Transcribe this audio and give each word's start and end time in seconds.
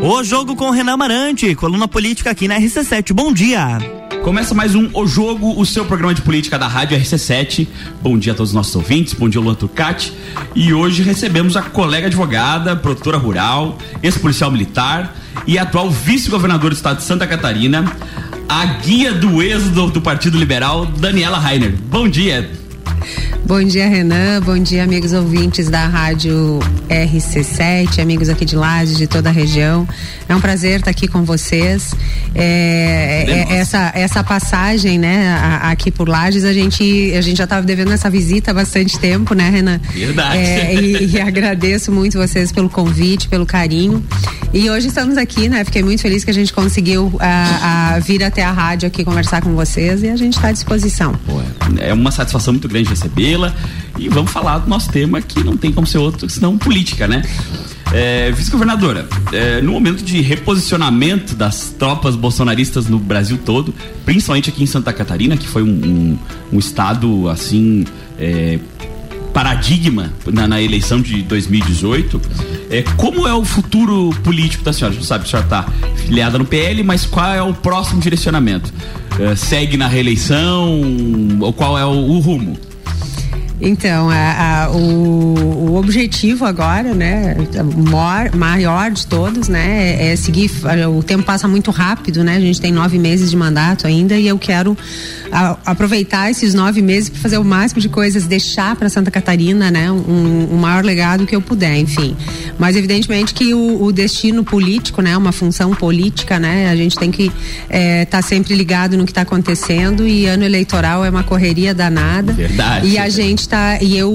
O 0.00 0.22
jogo 0.22 0.54
com 0.54 0.70
Renan 0.70 0.96
Marante, 0.96 1.54
coluna 1.56 1.88
política 1.88 2.30
aqui 2.30 2.46
na 2.46 2.58
RC7. 2.58 3.12
Bom 3.12 3.32
dia. 3.32 3.78
Começa 4.22 4.54
mais 4.54 4.74
um 4.76 4.88
O 4.94 5.06
Jogo, 5.06 5.60
o 5.60 5.66
seu 5.66 5.84
programa 5.84 6.14
de 6.14 6.22
política 6.22 6.56
da 6.56 6.68
Rádio 6.68 6.96
RC7. 6.96 7.66
Bom 8.00 8.16
dia 8.16 8.32
a 8.32 8.36
todos 8.36 8.50
os 8.50 8.54
nossos 8.54 8.74
ouvintes, 8.76 9.12
bom 9.12 9.28
dia 9.28 9.40
Luan 9.40 9.54
Turcati. 9.54 10.12
E 10.54 10.72
hoje 10.72 11.02
recebemos 11.02 11.56
a 11.56 11.62
colega 11.62 12.06
advogada, 12.06 12.76
produtora 12.76 13.18
rural, 13.18 13.76
ex-policial 14.00 14.52
militar 14.52 15.16
e 15.46 15.58
atual 15.58 15.90
vice-governador 15.90 16.70
do 16.70 16.76
estado 16.76 16.98
de 16.98 17.04
Santa 17.04 17.26
Catarina, 17.26 17.84
a 18.48 18.64
guia 18.66 19.12
do 19.12 19.42
êxodo 19.42 19.88
do 19.88 20.00
Partido 20.00 20.38
Liberal, 20.38 20.86
Daniela 20.86 21.38
Rainer. 21.38 21.74
Bom 21.90 22.08
dia. 22.08 22.48
Bom 23.46 23.62
dia, 23.62 23.88
Renan. 23.88 24.42
Bom 24.42 24.58
dia, 24.58 24.84
amigos 24.84 25.12
ouvintes 25.12 25.70
da 25.70 25.86
Rádio 25.86 26.58
RC7, 26.88 27.98
amigos 27.98 28.28
aqui 28.28 28.44
de 28.44 28.54
Lages, 28.54 28.98
de 28.98 29.06
toda 29.06 29.30
a 29.30 29.32
região. 29.32 29.88
É 30.28 30.36
um 30.36 30.40
prazer 30.40 30.80
estar 30.80 30.90
aqui 30.90 31.08
com 31.08 31.24
vocês. 31.24 31.94
É, 32.34 33.24
é, 33.26 33.56
essa, 33.56 33.90
essa 33.94 34.22
passagem, 34.22 34.98
né, 34.98 35.30
a, 35.30 35.70
aqui 35.70 35.90
por 35.90 36.08
Lages, 36.08 36.44
a 36.44 36.52
gente, 36.52 37.12
a 37.16 37.22
gente 37.22 37.38
já 37.38 37.44
estava 37.44 37.64
devendo 37.64 37.92
essa 37.92 38.10
visita 38.10 38.50
há 38.50 38.54
bastante 38.54 38.98
tempo, 38.98 39.34
né, 39.34 39.48
Renan? 39.48 39.80
Verdade. 39.94 40.36
É, 40.36 40.74
e, 40.74 41.14
e, 41.14 41.20
agradeço 41.20 41.90
muito 41.90 42.18
vocês 42.18 42.52
pelo 42.52 42.68
convite, 42.68 43.28
pelo 43.28 43.46
carinho. 43.46 44.04
E 44.52 44.68
hoje 44.70 44.88
estamos 44.88 45.16
aqui, 45.16 45.48
né? 45.48 45.64
Fiquei 45.64 45.82
muito 45.82 46.00
feliz 46.00 46.24
que 46.24 46.30
a 46.30 46.34
gente 46.34 46.52
conseguiu 46.52 47.14
a, 47.20 47.94
a 47.94 47.98
vir 47.98 48.22
até 48.24 48.42
a 48.42 48.50
rádio 48.50 48.86
aqui 48.86 49.04
conversar 49.04 49.42
com 49.42 49.54
vocês 49.54 50.02
e 50.02 50.08
a 50.08 50.16
gente 50.16 50.36
está 50.36 50.48
à 50.48 50.52
disposição. 50.52 51.14
É 51.78 51.92
uma 51.92 52.10
satisfação 52.10 52.54
muito 52.54 52.68
grande 52.68 52.88
recebê-la 52.98 53.54
e 53.98 54.08
vamos 54.08 54.30
falar 54.30 54.58
do 54.58 54.68
nosso 54.68 54.90
tema 54.90 55.20
que 55.20 55.42
não 55.42 55.56
tem 55.56 55.72
como 55.72 55.86
ser 55.86 55.98
outro 55.98 56.28
senão 56.28 56.58
política, 56.58 57.06
né? 57.06 57.22
É, 57.92 58.30
Vice-governadora, 58.32 59.08
é, 59.32 59.62
no 59.62 59.72
momento 59.72 60.04
de 60.04 60.20
reposicionamento 60.20 61.34
das 61.34 61.74
tropas 61.78 62.14
bolsonaristas 62.16 62.86
no 62.86 62.98
Brasil 62.98 63.38
todo, 63.44 63.74
principalmente 64.04 64.50
aqui 64.50 64.62
em 64.62 64.66
Santa 64.66 64.92
Catarina, 64.92 65.36
que 65.36 65.48
foi 65.48 65.62
um, 65.62 65.68
um, 65.68 66.18
um 66.52 66.58
estado 66.58 67.28
assim. 67.28 67.86
É, 68.18 68.58
paradigma 69.32 70.12
na, 70.26 70.48
na, 70.48 70.60
eleição 70.60 71.00
de 71.00 71.22
2018. 71.22 72.20
É, 72.70 72.82
como 72.96 73.28
é 73.28 73.32
o 73.32 73.44
futuro 73.44 74.10
político 74.24 74.64
da 74.64 74.72
senhora? 74.72 74.92
A 74.92 74.96
gente 74.96 75.06
sabe 75.06 75.24
que 75.24 75.28
a 75.28 75.40
senhora 75.40 75.46
está 75.46 75.94
filiada 75.96 76.38
no 76.38 76.44
PL, 76.44 76.82
mas 76.82 77.06
qual 77.06 77.32
é 77.32 77.40
o 77.40 77.54
próximo 77.54 78.00
direcionamento? 78.00 78.72
É, 79.20 79.36
segue 79.36 79.76
na 79.76 79.86
reeleição? 79.86 80.80
Ou 81.40 81.52
qual 81.52 81.78
é 81.78 81.84
o, 81.84 81.90
o 81.90 82.18
rumo? 82.18 82.58
Então, 83.60 84.08
a, 84.08 84.64
a, 84.64 84.70
o, 84.70 85.70
o, 85.70 85.76
objetivo 85.76 86.44
agora, 86.44 86.94
né, 86.94 87.36
maior, 87.76 88.34
maior 88.34 88.90
de 88.90 89.06
todos, 89.06 89.48
né, 89.48 89.96
é, 89.98 90.12
é 90.12 90.16
seguir. 90.16 90.50
O 90.96 91.02
tempo 91.02 91.24
passa 91.24 91.48
muito 91.48 91.70
rápido, 91.70 92.22
né? 92.22 92.36
A 92.36 92.40
gente 92.40 92.60
tem 92.60 92.70
nove 92.70 92.98
meses 92.98 93.30
de 93.30 93.36
mandato 93.36 93.86
ainda 93.86 94.16
e 94.16 94.28
eu 94.28 94.38
quero 94.38 94.76
a, 95.32 95.56
aproveitar 95.66 96.30
esses 96.30 96.54
nove 96.54 96.80
meses 96.82 97.08
para 97.08 97.20
fazer 97.20 97.38
o 97.38 97.44
máximo 97.44 97.80
de 97.80 97.88
coisas, 97.88 98.26
deixar 98.26 98.76
para 98.76 98.88
Santa 98.88 99.10
Catarina, 99.10 99.70
né, 99.70 99.90
um, 99.90 100.48
um, 100.52 100.56
maior 100.56 100.84
legado 100.84 101.26
que 101.26 101.34
eu 101.34 101.40
puder, 101.40 101.76
enfim. 101.78 102.16
Mas 102.58 102.76
evidentemente 102.76 103.34
que 103.34 103.54
o, 103.54 103.82
o, 103.82 103.92
destino 103.92 104.44
político, 104.44 105.02
né, 105.02 105.16
uma 105.16 105.32
função 105.32 105.74
política, 105.74 106.38
né, 106.38 106.70
a 106.70 106.76
gente 106.76 106.96
tem 106.96 107.10
que 107.10 107.24
estar 107.24 107.34
é, 107.70 108.04
tá 108.04 108.22
sempre 108.22 108.54
ligado 108.54 108.96
no 108.96 109.04
que 109.04 109.10
está 109.10 109.22
acontecendo 109.22 110.06
e 110.06 110.26
ano 110.26 110.44
eleitoral 110.44 111.04
é 111.04 111.10
uma 111.10 111.24
correria 111.24 111.74
danada. 111.74 112.32
Verdade. 112.32 112.86
E 112.86 112.98
a 112.98 113.08
gente 113.08 113.47
tá 113.48 113.78
e 113.80 113.96
eu 113.96 114.14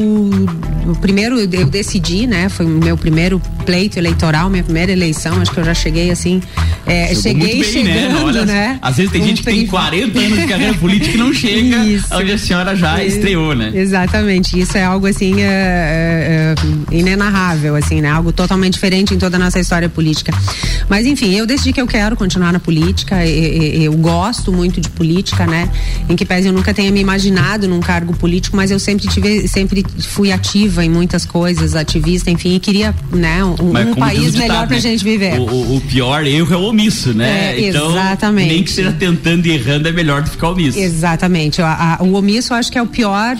primeiro 1.01 1.39
eu 1.39 1.65
decidi, 1.65 2.27
né, 2.27 2.49
foi 2.49 2.65
meu 2.65 2.97
primeiro 2.97 3.41
pleito 3.65 3.97
eleitoral, 3.97 4.49
minha 4.49 4.63
primeira 4.63 4.91
eleição, 4.91 5.41
acho 5.41 5.51
que 5.51 5.59
eu 5.59 5.63
já 5.63 5.73
cheguei 5.73 6.11
assim, 6.11 6.41
é, 6.85 7.15
cheguei 7.15 7.61
bem, 7.61 7.63
chegando, 7.63 8.13
né? 8.13 8.23
Olha, 8.23 8.45
né? 8.45 8.79
Às 8.81 8.97
vezes 8.97 9.11
tem 9.11 9.21
um 9.21 9.25
gente 9.25 9.41
que 9.41 9.45
tem 9.45 9.65
40 9.65 10.19
anos 10.19 10.39
de 10.39 10.47
carreira 10.47 10.73
política 10.75 11.11
que 11.11 11.17
não 11.17 11.33
chega 11.33 11.77
isso. 11.85 12.07
onde 12.11 12.31
a 12.31 12.37
senhora 12.37 12.75
já 12.75 13.03
estreou, 13.03 13.55
né? 13.55 13.71
Exatamente. 13.73 14.59
Isso 14.59 14.77
é 14.77 14.83
algo 14.83 15.07
assim 15.07 15.41
é, 15.41 15.45
é, 15.45 16.55
é, 16.91 16.95
inenarrável, 16.95 17.75
assim, 17.75 18.01
né? 18.01 18.09
Algo 18.09 18.31
totalmente 18.31 18.73
diferente 18.73 19.13
em 19.13 19.17
toda 19.17 19.37
a 19.37 19.39
nossa 19.39 19.59
história 19.59 19.87
política. 19.87 20.33
Mas 20.89 21.05
enfim, 21.05 21.33
eu 21.33 21.45
decidi 21.45 21.71
que 21.71 21.81
eu 21.81 21.87
quero 21.87 22.17
continuar 22.17 22.51
na 22.51 22.59
política. 22.59 23.25
Eu, 23.25 23.83
eu 23.83 23.93
gosto 23.93 24.51
muito 24.51 24.81
de 24.81 24.89
política, 24.89 25.45
né? 25.45 25.69
Em 26.09 26.15
que 26.15 26.25
pese 26.25 26.47
eu 26.47 26.53
nunca 26.53 26.73
tenha 26.73 26.91
me 26.91 26.99
imaginado 26.99 27.67
num 27.67 27.79
cargo 27.79 28.13
político, 28.13 28.57
mas 28.57 28.71
eu 28.71 28.79
sempre 28.79 29.07
tive, 29.07 29.47
sempre 29.47 29.85
fui 29.99 30.31
ativa 30.31 30.83
em 30.83 30.89
muitas 30.89 31.25
coisas, 31.25 31.75
ativista, 31.75 32.29
enfim, 32.29 32.55
e 32.55 32.59
queria, 32.59 32.93
né? 33.11 33.43
Um, 33.43 33.51
um 33.51 33.95
país 33.95 34.33
melhor 34.33 34.43
ditado, 34.43 34.67
pra 34.67 34.75
né? 34.75 34.81
gente 34.81 35.03
viver. 35.03 35.39
O, 35.39 35.77
o, 35.77 35.81
pior 35.81 36.25
erro 36.25 36.53
é 36.53 36.57
o 36.57 36.72
omisso, 36.73 37.13
né? 37.13 37.55
É, 37.55 37.69
então, 37.69 37.91
exatamente. 37.91 38.53
Nem 38.53 38.63
que 38.63 38.71
seja 38.71 38.91
tentando 38.91 39.45
e 39.45 39.51
errando 39.51 39.87
é 39.87 39.91
melhor 39.91 40.21
do 40.21 40.25
que 40.25 40.31
ficar 40.31 40.49
omisso. 40.49 40.77
Exatamente. 40.77 41.61
A, 41.61 41.97
a, 41.99 42.03
o 42.03 42.13
omisso 42.15 42.53
eu 42.53 42.57
acho 42.57 42.71
que 42.71 42.77
é 42.77 42.81
o 42.81 42.87
pior 42.87 43.37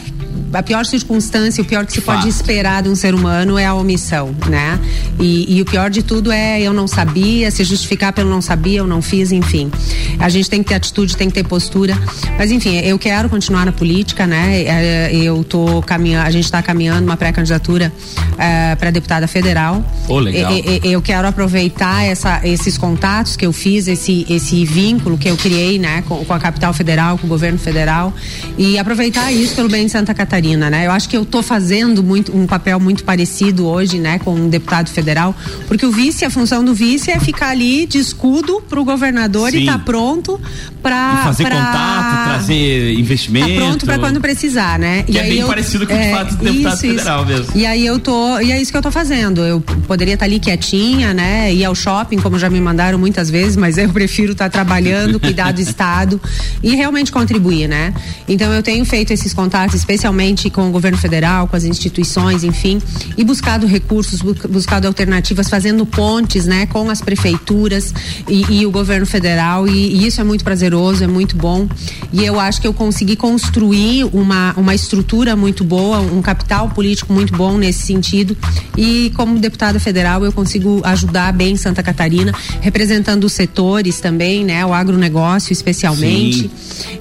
a 0.53 0.63
pior 0.63 0.85
circunstância, 0.85 1.61
o 1.61 1.65
pior 1.65 1.85
que 1.85 1.93
se 1.93 2.01
pode 2.01 2.27
esperar 2.27 2.83
de 2.83 2.89
um 2.89 2.95
ser 2.95 3.13
humano 3.13 3.57
é 3.57 3.65
a 3.65 3.73
omissão, 3.73 4.35
né? 4.47 4.79
E, 5.19 5.57
e, 5.57 5.61
o 5.61 5.65
pior 5.65 5.89
de 5.89 6.03
tudo 6.03 6.31
é 6.31 6.61
eu 6.61 6.73
não 6.73 6.87
sabia, 6.87 7.49
se 7.51 7.63
justificar 7.63 8.13
pelo 8.13 8.29
não 8.29 8.41
sabia, 8.41 8.79
eu 8.79 8.87
não 8.87 9.01
fiz, 9.01 9.31
enfim. 9.31 9.71
A 10.19 10.29
gente 10.29 10.49
tem 10.49 10.61
que 10.61 10.69
ter 10.69 10.75
atitude, 10.75 11.15
tem 11.17 11.27
que 11.27 11.33
ter 11.33 11.43
postura. 11.43 11.97
Mas 12.37 12.51
enfim, 12.51 12.77
eu 12.79 12.97
quero 12.97 13.29
continuar 13.29 13.65
na 13.65 13.71
política, 13.71 14.27
né? 14.27 14.63
É, 14.63 15.15
eu 15.15 15.43
tô 15.43 15.81
caminhando, 15.81 16.27
a 16.27 16.31
gente 16.31 16.45
está 16.45 16.61
caminhando 16.61 17.05
uma 17.05 17.17
pré-candidatura 17.17 17.91
é, 18.37 18.75
para 18.75 18.91
deputada 18.91 19.27
federal. 19.27 19.83
Oh, 20.07 20.19
legal. 20.19 20.51
Eu 20.83 21.01
quero 21.01 21.27
aproveitar 21.27 22.03
essa, 22.03 22.41
esses 22.43 22.77
contatos 22.77 23.35
que 23.35 23.45
eu 23.45 23.53
fiz, 23.53 23.87
esse, 23.87 24.25
esse 24.29 24.65
vínculo 24.65 25.17
que 25.17 25.29
eu 25.29 25.37
criei, 25.37 25.79
né, 25.79 26.03
com, 26.07 26.23
com 26.25 26.33
a 26.33 26.39
capital 26.39 26.73
federal, 26.73 27.17
com 27.17 27.27
o 27.27 27.29
governo 27.29 27.57
federal 27.57 28.13
e 28.57 28.77
aproveitar 28.77 29.31
isso 29.31 29.55
pelo 29.55 29.69
bem 29.69 29.85
de 29.85 29.91
Santa 29.91 30.13
Catarina, 30.13 30.42
né? 30.69 30.85
Eu 30.87 30.91
acho 30.91 31.07
que 31.07 31.15
eu 31.15 31.23
estou 31.23 31.41
fazendo 31.41 32.03
muito 32.03 32.35
um 32.35 32.45
papel 32.45 32.79
muito 32.79 33.03
parecido 33.03 33.65
hoje, 33.65 33.97
né, 33.99 34.19
com 34.19 34.35
um 34.35 34.49
deputado 34.49 34.89
federal, 34.89 35.35
porque 35.67 35.85
o 35.85 35.91
vice, 35.91 36.25
a 36.25 36.29
função 36.29 36.63
do 36.63 36.73
vice 36.73 37.11
é 37.11 37.19
ficar 37.19 37.49
ali 37.49 37.85
de 37.85 37.97
escudo 37.97 38.61
para 38.67 38.79
o 38.79 38.85
governador 38.85 39.51
Sim. 39.51 39.63
e 39.63 39.65
tá 39.65 39.79
pronto 39.79 40.39
para 40.81 41.23
fazer 41.23 41.45
pra... 41.45 41.55
contato, 41.55 42.23
trazer 42.25 42.93
investimento. 42.93 43.47
Tá 43.47 43.55
pronto 43.55 43.85
para 43.85 43.99
quando 43.99 44.19
precisar, 44.19 44.77
né? 44.77 45.03
Que 45.03 45.13
e 45.13 45.17
é 45.17 45.23
bem 45.23 45.39
eu, 45.39 45.47
parecido 45.47 45.87
com 45.87 45.93
o 45.93 45.97
é, 45.97 46.11
fato 46.11 46.35
do 46.35 46.43
deputado 46.43 46.73
isso, 46.73 46.81
federal 46.81 47.25
mesmo. 47.25 47.47
E 47.55 47.65
aí 47.65 47.85
eu 47.85 47.99
tô, 47.99 48.39
e 48.39 48.51
é 48.51 48.61
isso 48.61 48.71
que 48.71 48.77
eu 48.77 48.81
tô 48.81 48.91
fazendo. 48.91 49.41
Eu 49.41 49.61
poderia 49.61 50.15
estar 50.15 50.25
tá 50.25 50.29
ali 50.29 50.39
quietinha, 50.39 51.13
né? 51.13 51.53
Ir 51.53 51.63
ao 51.63 51.73
shopping, 51.73 52.17
como 52.17 52.37
já 52.37 52.49
me 52.49 52.59
mandaram 52.59 52.99
muitas 52.99 53.29
vezes, 53.29 53.55
mas 53.55 53.77
eu 53.77 53.89
prefiro 53.89 54.33
estar 54.33 54.45
tá 54.45 54.49
trabalhando, 54.49 55.19
cuidar 55.19 55.53
do 55.53 55.61
estado 55.61 56.19
e 56.61 56.75
realmente 56.75 57.11
contribuir, 57.11 57.67
né? 57.67 57.93
Então 58.27 58.51
eu 58.51 58.61
tenho 58.61 58.83
feito 58.83 59.13
esses 59.13 59.33
contatos, 59.33 59.75
especialmente 59.75 60.32
com 60.49 60.67
o 60.67 60.71
governo 60.71 60.97
federal, 60.97 61.47
com 61.47 61.55
as 61.55 61.63
instituições, 61.63 62.44
enfim, 62.44 62.81
e 63.17 63.23
buscado 63.23 63.67
recursos, 63.67 64.21
buscado 64.21 64.88
alternativas, 64.88 65.49
fazendo 65.49 65.85
pontes, 65.85 66.45
né, 66.45 66.66
com 66.66 66.89
as 66.89 67.01
prefeituras 67.01 67.94
e, 68.27 68.59
e 68.59 68.66
o 68.66 68.71
governo 68.71 69.05
federal. 69.05 69.67
E, 69.67 69.71
e, 69.71 70.07
isso 70.07 70.19
é 70.19 70.23
muito 70.23 70.44
prazeroso, 70.44 71.03
é 71.03 71.07
muito 71.07 71.35
bom. 71.35 71.67
E 72.11 72.23
eu 72.23 72.39
acho 72.39 72.61
que 72.61 72.67
eu 72.67 72.73
consegui 72.73 73.16
construir 73.16 74.05
uma, 74.13 74.53
uma 74.57 74.75
estrutura 74.75 75.35
muito 75.35 75.63
boa, 75.63 75.99
um 75.99 76.21
capital 76.21 76.69
político 76.69 77.13
muito 77.13 77.33
bom 77.35 77.57
nesse 77.57 77.85
sentido. 77.85 78.35
E 78.77 79.11
como 79.15 79.39
deputada 79.39 79.79
federal, 79.79 80.23
eu 80.25 80.31
consigo 80.31 80.81
ajudar 80.83 81.31
bem 81.33 81.55
Santa 81.55 81.83
Catarina, 81.83 82.33
representando 82.61 83.23
os 83.25 83.33
setores 83.33 84.00
também, 84.00 84.44
né, 84.44 84.65
o 84.65 84.73
agronegócio 84.73 85.53
especialmente. 85.53 86.50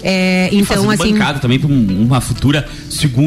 É, 0.02 0.48
então, 0.52 0.90
assim. 0.90 1.12
Bancada 1.12 1.38
também 1.38 1.58
para 1.58 1.68
uma 1.68 2.20
futura 2.20 2.66
segunda 2.88 3.21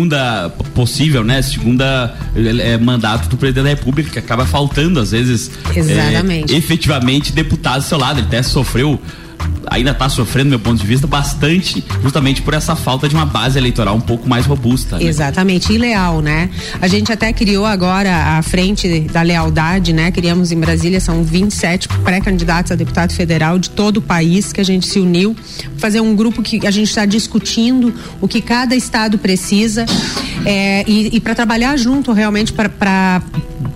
possível, 0.73 1.23
né? 1.23 1.41
Segunda 1.41 2.15
é, 2.35 2.77
mandato 2.77 3.29
do 3.29 3.37
presidente 3.37 3.63
da 3.63 3.69
República, 3.69 4.09
que 4.09 4.19
acaba 4.19 4.45
faltando, 4.45 4.99
às 4.99 5.11
vezes. 5.11 5.51
Exatamente. 5.75 6.53
É, 6.53 6.57
efetivamente, 6.57 7.31
deputado 7.31 7.81
do 7.81 7.87
seu 7.87 7.97
lado. 7.97 8.19
Ele 8.19 8.27
até 8.27 8.41
sofreu 8.43 8.99
ainda 9.67 9.91
está 9.91 10.07
sofrendo, 10.09 10.49
meu 10.49 10.59
ponto 10.59 10.79
de 10.79 10.87
vista, 10.87 11.07
bastante, 11.07 11.83
justamente 12.01 12.41
por 12.41 12.53
essa 12.53 12.75
falta 12.75 13.07
de 13.07 13.15
uma 13.15 13.25
base 13.25 13.57
eleitoral 13.57 13.95
um 13.95 14.01
pouco 14.01 14.27
mais 14.27 14.45
robusta. 14.45 14.97
Né? 14.97 15.05
Exatamente, 15.05 15.73
e 15.73 15.77
leal, 15.77 16.21
né? 16.21 16.49
A 16.81 16.87
gente 16.87 17.11
até 17.11 17.33
criou 17.33 17.65
agora 17.65 18.37
a 18.37 18.41
frente 18.41 19.01
da 19.01 19.21
lealdade, 19.21 19.93
né? 19.93 20.11
Criamos 20.11 20.51
em 20.51 20.59
Brasília, 20.59 20.99
são 20.99 21.23
27 21.23 21.87
pré-candidatos 22.03 22.71
a 22.71 22.75
deputado 22.75 23.13
federal 23.13 23.59
de 23.59 23.69
todo 23.69 23.97
o 23.97 24.01
país 24.01 24.53
que 24.53 24.61
a 24.61 24.65
gente 24.65 24.87
se 24.87 24.99
uniu, 24.99 25.35
fazer 25.77 26.01
um 26.01 26.15
grupo 26.15 26.41
que 26.41 26.65
a 26.65 26.71
gente 26.71 26.89
está 26.89 27.05
discutindo 27.05 27.93
o 28.21 28.27
que 28.27 28.41
cada 28.41 28.75
estado 28.75 29.17
precisa 29.17 29.85
é, 30.45 30.83
e, 30.87 31.15
e 31.15 31.19
para 31.19 31.35
trabalhar 31.35 31.75
junto 31.77 32.11
realmente 32.11 32.53
para 32.53 33.21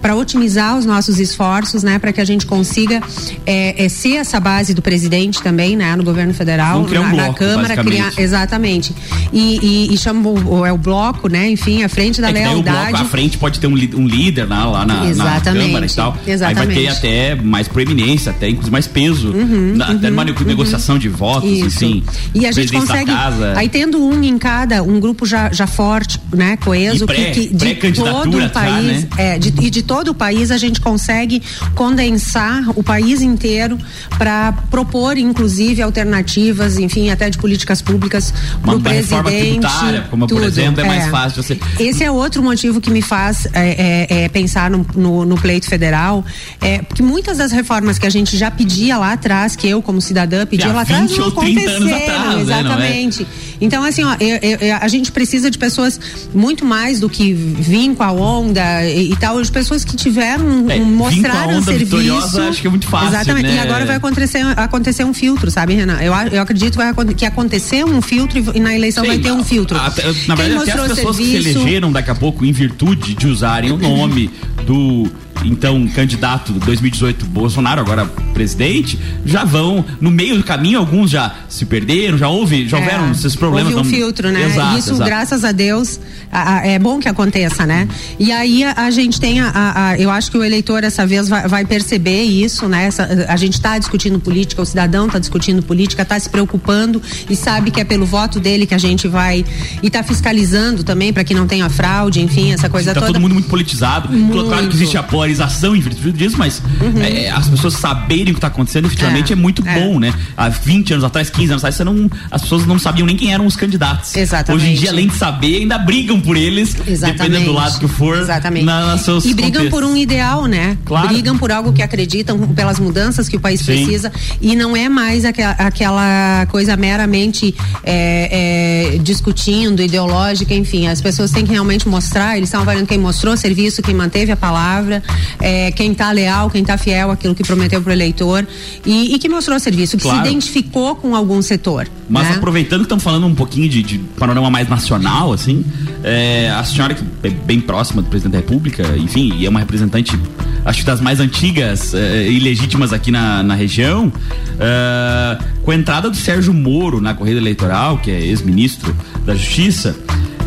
para 0.02 0.16
otimizar 0.16 0.78
os 0.78 0.86
nossos 0.86 1.20
esforços, 1.20 1.84
né, 1.84 2.00
para 2.00 2.14
que 2.14 2.22
a 2.22 2.26
gente 2.26 2.46
consiga 2.46 3.02
é, 3.46 3.86
é, 3.86 3.90
ser 3.90 4.16
essa 4.16 4.40
base 4.40 4.74
do 4.74 4.82
presidente 4.82 5.42
também, 5.42 5.59
né, 5.76 5.96
no 5.96 6.04
governo 6.04 6.34
federal, 6.34 6.84
criar 6.86 7.02
um 7.02 7.04
na, 7.04 7.10
bloco, 7.10 7.32
na 7.32 7.34
Câmara, 7.34 7.78
criar, 7.84 8.14
exatamente. 8.18 8.94
E, 9.32 9.88
e, 9.90 9.94
e 9.94 9.98
chama 9.98 10.30
o, 10.30 10.66
é 10.66 10.72
o 10.72 10.78
bloco, 10.78 11.28
né? 11.28 11.50
Enfim, 11.50 11.84
a 11.84 11.90
frente 11.90 12.22
da 12.22 12.30
é 12.30 12.34
lealdade. 12.34 12.92
Bloco, 12.92 13.06
a 13.06 13.10
frente 13.10 13.38
pode 13.38 13.60
ter 13.60 13.68
um, 13.68 13.74
um 13.74 14.08
líder 14.08 14.46
lá, 14.46 14.66
lá 14.66 14.86
na, 14.86 15.04
na, 15.04 15.42
Câmara 15.42 15.86
e 15.86 15.90
tal. 15.90 16.18
Exatamente. 16.26 16.60
Aí 16.60 16.66
vai 16.66 16.76
ter 16.76 16.88
até 16.88 17.36
mais 17.36 17.68
proeminência, 17.68 18.32
até 18.32 18.50
inclusive 18.50 18.72
mais 18.72 18.88
peso, 18.88 19.30
uhum, 19.30 19.74
na, 19.76 19.90
uhum, 19.90 19.96
até 19.96 20.10
numa 20.10 20.24
uhum. 20.24 20.46
negociação 20.46 20.98
de 20.98 21.10
votos, 21.10 21.50
Isso. 21.50 21.84
enfim. 21.86 22.04
E 22.34 22.46
a 22.46 22.52
gente 22.52 22.72
consegue. 22.72 23.12
Aí 23.56 23.70
tendo 23.70 24.04
um 24.04 24.24
em 24.24 24.38
cada, 24.38 24.84
um 24.84 25.00
grupo 25.00 25.26
já, 25.26 25.52
já 25.52 25.68
forte, 25.68 26.20
né, 26.34 26.58
coeso, 26.58 27.06
pré, 27.06 27.32
que, 27.32 27.48
que 27.48 27.92
de 27.92 28.04
todo 28.04 28.38
o 28.38 28.50
país, 28.50 29.04
né? 29.04 29.08
é, 29.18 29.40
de, 29.40 29.54
e 29.66 29.70
de 29.70 29.82
todo 29.82 30.10
o 30.10 30.14
país 30.14 30.52
a 30.52 30.58
gente 30.58 30.82
consegue 30.82 31.42
condensar 31.76 32.70
o 32.76 32.84
país 32.84 33.22
inteiro 33.22 33.78
para 34.18 34.52
propor, 34.70 35.18
inclusive, 35.18 35.49
alternativas, 35.82 36.78
enfim, 36.78 37.10
até 37.10 37.30
de 37.30 37.38
políticas 37.38 37.82
públicas 37.82 38.34
para 38.62 38.76
o 38.76 38.82
presidente. 38.82 39.68
como 40.10 40.28
tudo, 40.28 40.40
por 40.40 40.48
exemplo, 40.48 40.82
é, 40.82 40.84
é, 40.84 40.88
mais 40.88 41.08
fácil 41.08 41.42
você. 41.44 41.60
Esse 41.80 42.04
é 42.04 42.12
outro 42.12 42.44
motivo 42.44 42.80
que 42.82 42.92
me 42.92 43.02
faz 43.02 43.48
é, 43.54 44.08
é, 44.10 44.24
é 44.24 44.30
pensar 44.30 44.70
no, 44.70 44.86
no, 44.96 45.26
no, 45.26 45.36
pleito 45.40 45.68
federal, 45.68 46.24
é 46.62 46.80
porque 46.82 47.02
muitas 47.02 47.38
das 47.38 47.52
reformas 47.52 47.98
que 47.98 48.06
a 48.06 48.10
gente 48.10 48.38
já 48.38 48.52
pedia 48.52 48.98
lá 48.98 49.14
atrás, 49.14 49.56
que 49.56 49.68
eu 49.68 49.82
como 49.82 50.02
cidadã 50.02 50.46
pedia 50.46 50.72
lá 50.72 50.82
atrás, 50.82 51.18
não 51.18 51.28
aconteceram, 51.28 51.96
atrás, 51.96 52.42
exatamente. 52.42 53.24
Né, 53.24 53.30
então, 53.62 53.84
assim, 53.84 54.04
ó, 54.04 54.16
eu, 54.20 54.38
eu, 54.60 54.76
a 54.80 54.88
gente 54.88 55.12
precisa 55.12 55.50
de 55.52 55.58
pessoas 55.58 56.00
muito 56.34 56.66
mais 56.66 57.00
do 57.00 57.10
que 57.10 57.34
vir 57.34 57.94
com 57.96 58.04
a 58.04 58.12
onda 58.12 58.86
e, 58.86 59.12
e 59.12 59.16
tal, 59.18 59.42
de 59.42 59.52
pessoas 59.52 59.84
que 59.84 59.96
tiveram 59.96 60.70
é, 60.70 60.80
mostraram 60.80 61.62
serviço. 61.64 62.40
Acho 62.42 62.62
que 62.62 62.68
é 62.68 62.70
muito 62.70 62.88
fácil. 62.88 63.10
Exatamente. 63.10 63.48
Né? 63.48 63.56
E 63.56 63.60
agora 63.60 63.86
vai 63.86 63.96
acontecer, 63.96 64.42
acontecer 64.56 65.04
um 65.04 65.14
filtro, 65.14 65.52
sabe, 65.52 65.74
Renan? 65.74 66.00
Eu, 66.02 66.14
eu 66.32 66.42
acredito 66.42 66.78
que 66.78 66.78
vai 66.78 66.94
que 67.14 67.26
acontecer 67.26 67.84
um 67.86 68.02
filtro 68.02 68.40
e, 68.54 68.60
na 68.60 68.76
eleição 68.76 69.04
Sim, 69.04 69.10
vai 69.10 69.20
ter 69.20 69.32
um 69.32 69.44
filtro. 69.44 69.78
Até, 69.78 70.04
na 70.28 70.36
verdade, 70.36 70.70
até 70.70 70.82
as 70.82 70.88
pessoas 70.90 71.16
serviço, 71.16 71.44
que 71.44 71.54
se 71.54 71.60
elegeram 71.60 71.92
daqui 71.92 72.12
a 72.12 72.16
pouco 72.16 72.46
em 72.46 72.52
virtude 72.52 73.14
de 73.14 73.28
usarem 73.28 73.72
o 73.72 73.78
nome 73.78 74.30
do 74.66 75.08
então 75.46 75.88
candidato 75.90 76.54
2018 76.54 77.26
Bolsonaro, 77.26 77.82
agora 77.82 78.06
presidente, 78.34 79.00
já 79.26 79.44
vão 79.44 79.84
no 80.00 80.10
meio 80.10 80.38
do 80.38 80.44
caminho, 80.44 80.80
alguns 80.80 81.12
já 81.12 81.36
se 81.48 81.66
perderam, 81.66 82.18
já 82.18 82.30
houve, 82.30 82.68
já 82.68 82.78
é, 82.78 82.82
houveram 82.82 83.12
esses 83.12 83.36
problemas. 83.36 83.74
Houve 83.74 83.88
um 83.88 83.92
filtro, 83.92 84.32
né? 84.32 84.46
Exato, 84.46 84.78
Isso, 84.78 84.92
exato. 84.92 85.10
graças 85.10 85.44
a 85.44 85.52
Deus, 85.52 86.00
a, 86.32 86.60
a, 86.60 86.68
é 86.68 86.80
bom 86.80 87.00
que 87.00 87.10
aconteça, 87.10 87.66
né? 87.66 87.88
E 88.18 88.32
aí 88.32 88.64
a, 88.64 88.74
a 88.78 88.92
gente 88.92 89.20
tem 89.20 89.40
a, 89.40 89.96
eu 89.98 90.10
acho 90.10 90.32
que 90.32 90.38
o 90.38 90.44
eleitor 90.44 90.84
essa 90.84 91.06
vez 91.06 91.28
vai, 91.28 91.48
vai 91.48 91.66
perceber 91.66 92.24
isso, 92.24 92.68
né? 92.68 92.86
Essa, 92.86 93.26
a 93.28 93.36
gente 93.36 93.54
está 93.54 93.78
discutindo 93.78 94.20
política, 94.20 94.62
o 94.62 94.66
cidadão 94.66 95.08
está 95.08 95.20
discutindo 95.20 95.62
política, 95.62 96.04
está 96.04 96.20
se 96.20 96.30
preocupando 96.30 97.02
e 97.30 97.36
sabe 97.36 97.72
que 97.72 97.82
é 97.82 97.84
pelo 97.84 98.06
voto 98.06 98.40
dele 98.40 98.66
que 98.66 98.74
a 98.74 98.78
gente 98.78 99.08
vai 99.08 99.46
e 99.82 99.88
está 99.88 100.04
fiscalizando 100.04 100.84
também 100.84 101.12
para 101.12 101.24
que 101.24 101.34
não 101.34 101.48
tenha 101.48 101.70
fraude, 101.70 102.22
enfim, 102.22 102.54
essa 102.54 102.70
coisa 102.70 102.94
tá 102.94 103.02
toda. 103.02 103.14
todo 103.14 103.22
mundo 103.22 103.34
muito 103.34 103.50
politizado. 103.50 104.10
Muito. 104.10 104.46
Claro 104.46 104.68
que 104.68 104.76
existe 104.76 104.98
a 104.98 105.04
polarização 105.30 105.76
em 105.76 105.80
virtude 105.80 106.12
disso, 106.12 106.36
mas 106.38 106.62
uhum. 106.82 107.02
é, 107.02 107.30
as 107.30 107.48
pessoas 107.48 107.76
saberem 107.76 108.32
o 108.32 108.34
que 108.34 108.38
está 108.38 108.48
acontecendo 108.48 108.86
efetivamente 108.86 109.32
é, 109.32 109.34
é 109.34 109.36
muito 109.36 109.66
é. 109.68 109.80
bom, 109.80 110.00
né? 110.00 110.14
Há 110.36 110.50
20 110.50 110.94
anos 110.94 111.06
atrás, 111.06 111.30
15 111.30 111.52
anos 111.52 111.64
atrás, 111.64 111.80
não, 111.86 112.10
as 112.32 112.42
pessoas 112.42 112.66
não 112.66 112.80
sabiam 112.80 113.06
nem 113.06 113.16
quem 113.16 113.34
eram 113.34 113.46
os 113.46 113.56
candidatos. 113.56 114.16
Exatamente. 114.16 114.64
Hoje 114.64 114.74
em 114.74 114.76
dia, 114.76 114.90
além 114.90 115.08
de 115.08 115.16
saber, 115.16 115.58
ainda 115.58 115.78
brigam 115.78 116.20
por 116.20 116.36
eles, 116.36 116.76
Exatamente. 116.86 117.18
dependendo 117.18 117.46
do 117.46 117.54
lado 117.54 117.80
que 117.80 117.88
for. 117.88 118.18
Exatamente. 118.18 118.66
Na, 118.66 118.98
seus 118.98 119.26
e 119.26 119.34
brigam 119.34 119.64
contextos. 119.64 119.70
por 119.70 119.84
um 119.84 119.96
ideal, 119.96 120.46
né? 120.46 120.78
Claro. 120.86 121.10
Brigam 121.10 121.38
por 121.38 121.52
algo 121.52 121.72
que 121.72 121.82
acreditam, 121.82 122.40
pelas 122.40 122.80
mudanças 122.80 123.30
que 123.30 123.38
o 123.38 123.40
país 123.40 123.62
Sim. 123.62 123.66
precisa. 123.66 124.12
E 124.42 124.56
não 124.56 124.76
é 124.76 124.90
mais 124.90 125.26
aquela, 125.26 125.52
aquela 125.52 126.46
coisa 126.48 126.76
meramente 126.76 127.56
é, 127.84 128.96
é, 128.96 128.98
discutindo, 129.00 129.82
ideológica, 129.82 130.54
enfim. 130.54 130.88
As 130.88 131.02
pessoas 131.02 131.32
têm 131.32 131.46
que 131.46 131.52
realmente 131.52 131.88
mostrar, 131.88 132.38
eles 132.38 132.50
estão 132.50 132.62
avaliando 132.62 132.88
quem 132.88 132.98
mostrou 132.98 133.36
serviço, 133.38 133.82
quem 133.82 133.94
manteve 133.94 134.32
a 134.32 134.38
palavra, 134.38 135.04
é, 135.40 135.72
quem 135.72 135.92
está 135.92 136.12
leal, 136.12 136.50
quem 136.50 136.62
está 136.62 136.78
fiel 136.78 137.12
àquilo 137.12 137.36
que 137.36 137.44
prometeu 137.44 137.82
para 137.82 137.90
o 137.90 137.94
eleitor 137.94 138.48
e, 138.86 139.16
e, 139.16 139.20
que 139.20 139.30
mostrou 139.30 139.60
serviço, 139.60 139.98
que 139.98 140.04
claro. 140.04 140.22
se 140.22 140.28
identificou 140.28 140.96
com 140.96 141.16
algum 141.16 141.42
setor. 141.42 141.88
Mas 142.10 142.28
né? 142.28 142.36
aproveitando 142.36 142.80
que 142.80 142.86
estamos 142.86 143.04
falando 143.04 143.26
um 143.26 143.36
pouquinho 143.36 143.70
de, 143.70 143.84
de, 143.84 143.98
panorama 144.18 144.50
mais 144.50 144.68
nacional, 144.68 145.32
assim, 145.32 145.64
é, 146.04 146.50
a 146.50 146.64
senhora 146.64 146.94
que 146.94 147.04
é 147.24 147.30
bem 147.30 147.60
próxima 147.60 148.02
do 148.02 148.10
presidente 148.10 148.34
da 148.34 148.40
República, 148.40 148.84
enfim, 148.98 149.34
e 149.38 149.46
é 149.46 149.50
uma 149.50 149.60
representante, 149.60 150.18
acho 150.66 150.80
que 150.80 150.86
das 150.86 151.02
mais 151.02 151.20
antigas 151.20 151.94
é, 151.94 152.28
e 152.28 152.40
legítimas 152.40 152.92
aqui 152.92 153.12
na, 153.12 153.44
na 153.44 153.54
região, 153.54 154.12
é, 154.60 155.38
com 155.64 155.72
a 155.72 155.76
entrada 155.76 156.10
do 156.10 156.18
Sérgio 156.18 156.54
Moro 156.54 157.00
na 157.00 157.14
corrida 157.14 157.40
eleitoral, 157.40 157.98
que 158.00 158.10
é 158.10 158.20
ex-ministro 158.20 158.96
da 159.26 159.36
Justiça, 159.36 159.96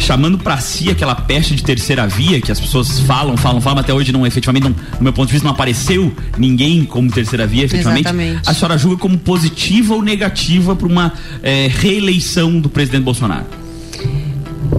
chamando 0.02 0.36
para 0.36 0.58
si 0.58 0.90
aquela 0.90 1.14
peste 1.14 1.54
de 1.54 1.62
terceira 1.62 2.06
via 2.06 2.40
que 2.40 2.50
as 2.50 2.60
pessoas 2.60 3.00
falam, 3.00 3.36
falam, 3.36 3.60
falam, 3.60 3.78
até 3.78 3.94
hoje 3.94 4.12
não 4.12 4.26
efetivamente, 4.26 4.64
não, 4.64 4.70
no 4.70 5.02
meu 5.02 5.12
ponto 5.12 5.28
de 5.28 5.32
vista, 5.32 5.46
não 5.46 5.54
apareceu 5.54 6.12
ninguém 6.36 6.84
como 6.84 7.10
terceira 7.10 7.46
via, 7.46 7.64
efetivamente. 7.64 8.06
Exatamente. 8.06 8.48
A 8.48 8.52
senhora 8.52 8.76
julga 8.76 8.96
como 8.96 9.16
positiva 9.16 9.94
ou 9.94 10.02
negativa 10.02 10.74
para 10.74 10.86
uma 10.86 11.12
é, 11.42 11.68
reeleição 11.68 12.60
do 12.60 12.68
presidente 12.68 13.04
Bolsonaro? 13.04 13.46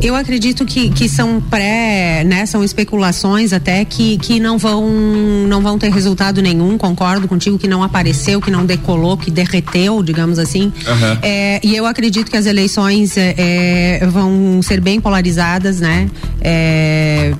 Eu 0.02 0.16
acredito 0.16 0.66
que, 0.66 0.90
que 0.90 1.08
são 1.08 1.40
pré, 1.40 2.24
né, 2.26 2.46
são 2.46 2.64
especulações 2.64 3.54
até 3.54 3.86
que, 3.86 4.18
que 4.18 4.40
não 4.40 4.58
vão 4.58 4.84
não 5.48 5.62
vão 5.62 5.78
ter 5.78 5.92
resultado 5.92 6.42
nenhum. 6.42 6.78
Concordo 6.78 7.28
contigo 7.28 7.58
que 7.58 7.68
não 7.68 7.84
apareceu, 7.84 8.42
que 8.42 8.52
não 8.52 8.66
decolou, 8.66 9.18
que 9.18 9.32
derreteu, 9.32 10.02
digamos 10.04 10.40
assim. 10.40 10.66
Uhum. 10.66 11.18
É, 11.22 11.60
e 11.64 11.76
eu 11.76 11.86
acredito 11.86 12.30
que 12.30 12.38
as 12.38 12.46
eleições 12.46 13.18
é, 13.18 13.36
é, 13.38 14.08
vão 14.08 14.62
ser 14.62 14.82
bem 14.82 15.00
polarizadas, 15.00 15.80
né? 15.80 16.10
É, 16.42 17.34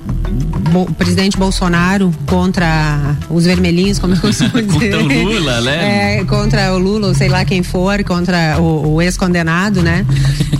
o 0.74 0.92
presidente 0.94 1.36
Bolsonaro 1.36 2.12
contra 2.26 3.16
os 3.30 3.44
vermelhinhos, 3.44 3.98
como 3.98 4.14
eu 4.14 4.20
costumo 4.20 4.60
dizer. 4.62 4.96
contra 4.96 5.18
o 5.18 5.24
Lula, 5.24 5.60
né? 5.60 6.18
É, 6.18 6.24
contra 6.24 6.74
o 6.74 6.78
Lula, 6.78 7.08
ou 7.08 7.14
sei 7.14 7.28
lá 7.28 7.44
quem 7.44 7.62
for, 7.62 8.02
contra 8.04 8.56
o, 8.58 8.94
o 8.94 9.02
ex-condenado, 9.02 9.82
né? 9.82 10.04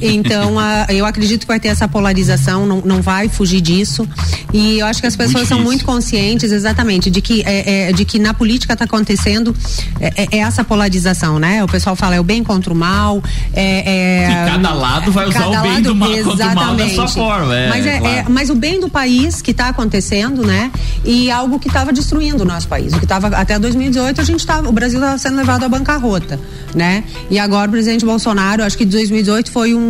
Então, 0.00 0.58
a, 0.58 0.87
eu 0.88 1.06
acredito 1.06 1.43
que 1.43 1.46
vai 1.46 1.61
ter 1.61 1.69
essa 1.69 1.88
polarização, 1.88 2.67
não, 2.67 2.82
não 2.85 3.02
vai 3.02 3.29
fugir 3.29 3.61
disso. 3.61 4.08
E 4.52 4.79
eu 4.79 4.87
acho 4.87 5.00
que 5.00 5.06
as 5.06 5.17
pessoas 5.17 5.49
são 5.49 5.61
muito 5.61 5.85
conscientes, 5.85 6.52
exatamente, 6.52 7.11
de 7.11 7.20
que, 7.20 7.43
é, 7.44 7.88
é, 7.88 7.93
de 7.93 8.05
que 8.05 8.19
na 8.19 8.32
política 8.32 8.73
está 8.73 8.85
acontecendo 8.85 9.55
é, 10.00 10.29
é, 10.31 10.38
essa 10.38 10.62
polarização, 10.62 11.38
né? 11.38 11.62
O 11.64 11.69
pessoal 11.69 11.96
fala 11.96 12.14
é 12.14 12.20
o 12.20 12.25
bem 12.25 12.44
contra 12.44 12.73
o 12.73 12.76
mal. 12.76 13.23
É, 13.52 14.29
e 14.31 14.50
cada 14.50 14.73
lado 14.73 15.11
vai 15.11 15.29
usar 15.29 15.46
o 15.46 15.62
bem 15.62 15.73
lado, 15.73 15.82
do 15.82 15.94
mal 15.94 16.12
exatamente. 16.12 16.38
contra 16.38 16.52
o 16.52 16.67
mal 16.67 16.76
da 16.76 16.88
sua 16.88 17.08
forma. 17.08 17.56
É, 17.56 17.69
mas, 17.69 17.87
é, 17.87 17.99
claro. 17.99 18.26
mas 18.31 18.50
o 18.50 18.55
bem 18.55 18.81
do 18.81 18.88
país 18.88 19.43
que 19.43 19.50
está 19.50 19.69
acontecendo, 19.69 20.44
né? 20.44 20.70
E 21.05 21.31
algo 21.31 21.58
que 21.58 21.69
estava 21.69 21.93
destruindo 21.93 22.43
o 22.43 22.46
nosso 22.46 22.69
país. 22.69 22.93
O 22.93 22.99
que 22.99 23.05
estava 23.05 23.29
até 23.29 23.58
2018 23.58 24.20
a 24.20 24.25
gente 24.25 24.46
tava, 24.46 24.69
o 24.69 24.73
Brasil 24.73 25.00
estava 25.00 25.19
sendo 25.19 25.37
levado 25.37 25.64
à 25.64 25.69
bancarrota, 25.69 26.38
né? 26.74 27.05
E 27.31 27.39
agora 27.39 27.69
o 27.69 27.70
presidente 27.72 28.05
Bolsonaro, 28.05 28.63
acho 28.63 28.79
que 28.79 28.84
2018 28.84 29.51
foi 29.51 29.74
um 29.74 29.83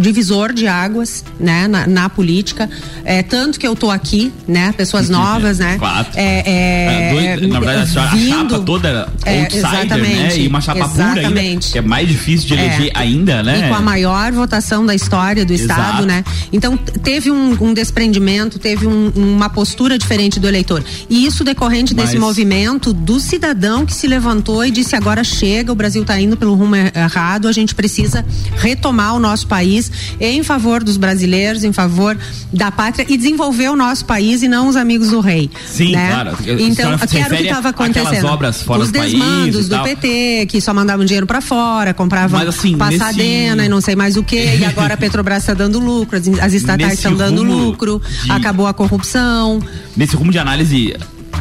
divisor 0.00 0.52
de 0.52 0.66
águas, 0.66 1.24
né? 1.38 1.68
Na, 1.68 1.86
na 1.86 2.08
política, 2.08 2.68
é, 3.04 3.22
tanto 3.22 3.58
que 3.58 3.66
eu 3.66 3.74
tô 3.74 3.90
aqui, 3.90 4.32
né? 4.46 4.72
Pessoas 4.72 5.08
novas, 5.10 5.58
né? 5.58 5.76
Fato. 5.78 6.16
É, 6.16 6.42
é, 6.46 7.12
dois, 7.36 7.50
na 7.50 7.60
verdade, 7.60 7.82
a, 7.82 7.86
senhora, 7.86 8.10
vindo, 8.16 8.34
a 8.34 8.38
chapa 8.38 8.58
toda 8.60 9.08
é, 9.24 9.40
outsider, 9.40 9.98
né? 9.98 10.38
E 10.38 10.48
uma 10.48 10.60
chapa 10.60 10.88
pura 10.88 11.04
ainda, 11.04 11.20
exatamente. 11.20 11.72
que 11.72 11.78
é 11.78 11.82
mais 11.82 12.08
difícil 12.08 12.48
de 12.48 12.54
eleger 12.54 12.90
ainda, 12.94 13.42
né? 13.42 13.66
E 13.66 13.68
com 13.68 13.74
a 13.74 13.80
maior 13.80 14.32
votação 14.32 14.84
da 14.84 14.94
história 14.94 15.44
do 15.44 15.52
Exato. 15.52 15.80
Estado, 15.80 16.06
né? 16.06 16.24
Então 16.52 16.76
teve 16.76 17.30
um, 17.30 17.56
um 17.60 17.74
desprendimento, 17.74 18.58
teve 18.58 18.86
um, 18.86 19.12
uma 19.14 19.48
postura 19.48 19.98
diferente 19.98 20.38
do 20.38 20.46
eleitor. 20.46 20.84
E 21.08 21.26
isso 21.26 21.44
decorrente 21.44 21.94
desse 21.94 22.14
Mas- 22.14 22.20
movimento 22.20 22.92
do 22.92 23.18
cidadão 23.20 23.86
que 23.86 23.94
se 23.94 24.06
levantou 24.06 24.64
e 24.64 24.70
disse 24.70 24.94
agora 24.94 25.24
chega, 25.24 25.72
o 25.72 25.74
Brasil 25.74 26.02
está 26.02 26.20
indo 26.20 26.36
pelo 26.36 26.54
rumo 26.54 26.74
errado, 26.76 27.48
a 27.48 27.52
gente 27.52 27.74
precisa 27.74 28.24
retomar 28.56 29.14
o 29.14 29.18
nosso 29.18 29.31
país 29.46 29.90
em 30.20 30.42
favor 30.42 30.84
dos 30.84 30.96
brasileiros, 30.96 31.64
em 31.64 31.72
favor 31.72 32.16
da 32.52 32.70
pátria 32.70 33.06
e 33.08 33.16
desenvolver 33.16 33.68
o 33.70 33.76
nosso 33.76 34.04
país 34.04 34.42
e 34.42 34.48
não 34.48 34.68
os 34.68 34.76
amigos 34.76 35.08
do 35.10 35.20
rei. 35.20 35.50
Sim, 35.66 35.92
né? 35.92 36.08
claro. 36.12 36.36
Então, 36.60 36.98
que 36.98 37.16
era 37.18 37.34
o 37.34 37.36
que 37.38 37.42
estava 37.44 37.68
acontecendo. 37.70 38.26
obras 38.26 38.62
fora 38.62 38.82
os 38.82 38.90
do 38.90 39.00
desmandos 39.00 39.68
do 39.68 39.74
tal. 39.76 39.84
PT, 39.84 40.46
que 40.48 40.60
só 40.60 40.74
mandavam 40.74 41.04
dinheiro 41.04 41.26
para 41.26 41.40
fora, 41.40 41.94
compravam 41.94 42.38
Mas, 42.38 42.48
assim, 42.48 42.76
passadena 42.76 43.54
nesse- 43.56 43.66
e 43.66 43.68
não 43.68 43.80
sei 43.80 43.96
mais 43.96 44.16
o 44.16 44.22
que, 44.22 44.56
e 44.56 44.64
agora 44.64 44.94
a 44.94 44.96
Petrobras 45.02 45.38
está 45.38 45.54
dando 45.54 45.78
lucro, 45.78 46.18
as, 46.18 46.26
as 46.40 46.52
estatais 46.52 46.94
estão 46.94 47.14
dando 47.14 47.42
lucro, 47.42 48.00
de- 48.24 48.30
acabou 48.30 48.66
a 48.66 48.74
corrupção. 48.74 49.60
nesse 49.96 50.14
rumo 50.16 50.30
de 50.30 50.38
análise 50.38 50.94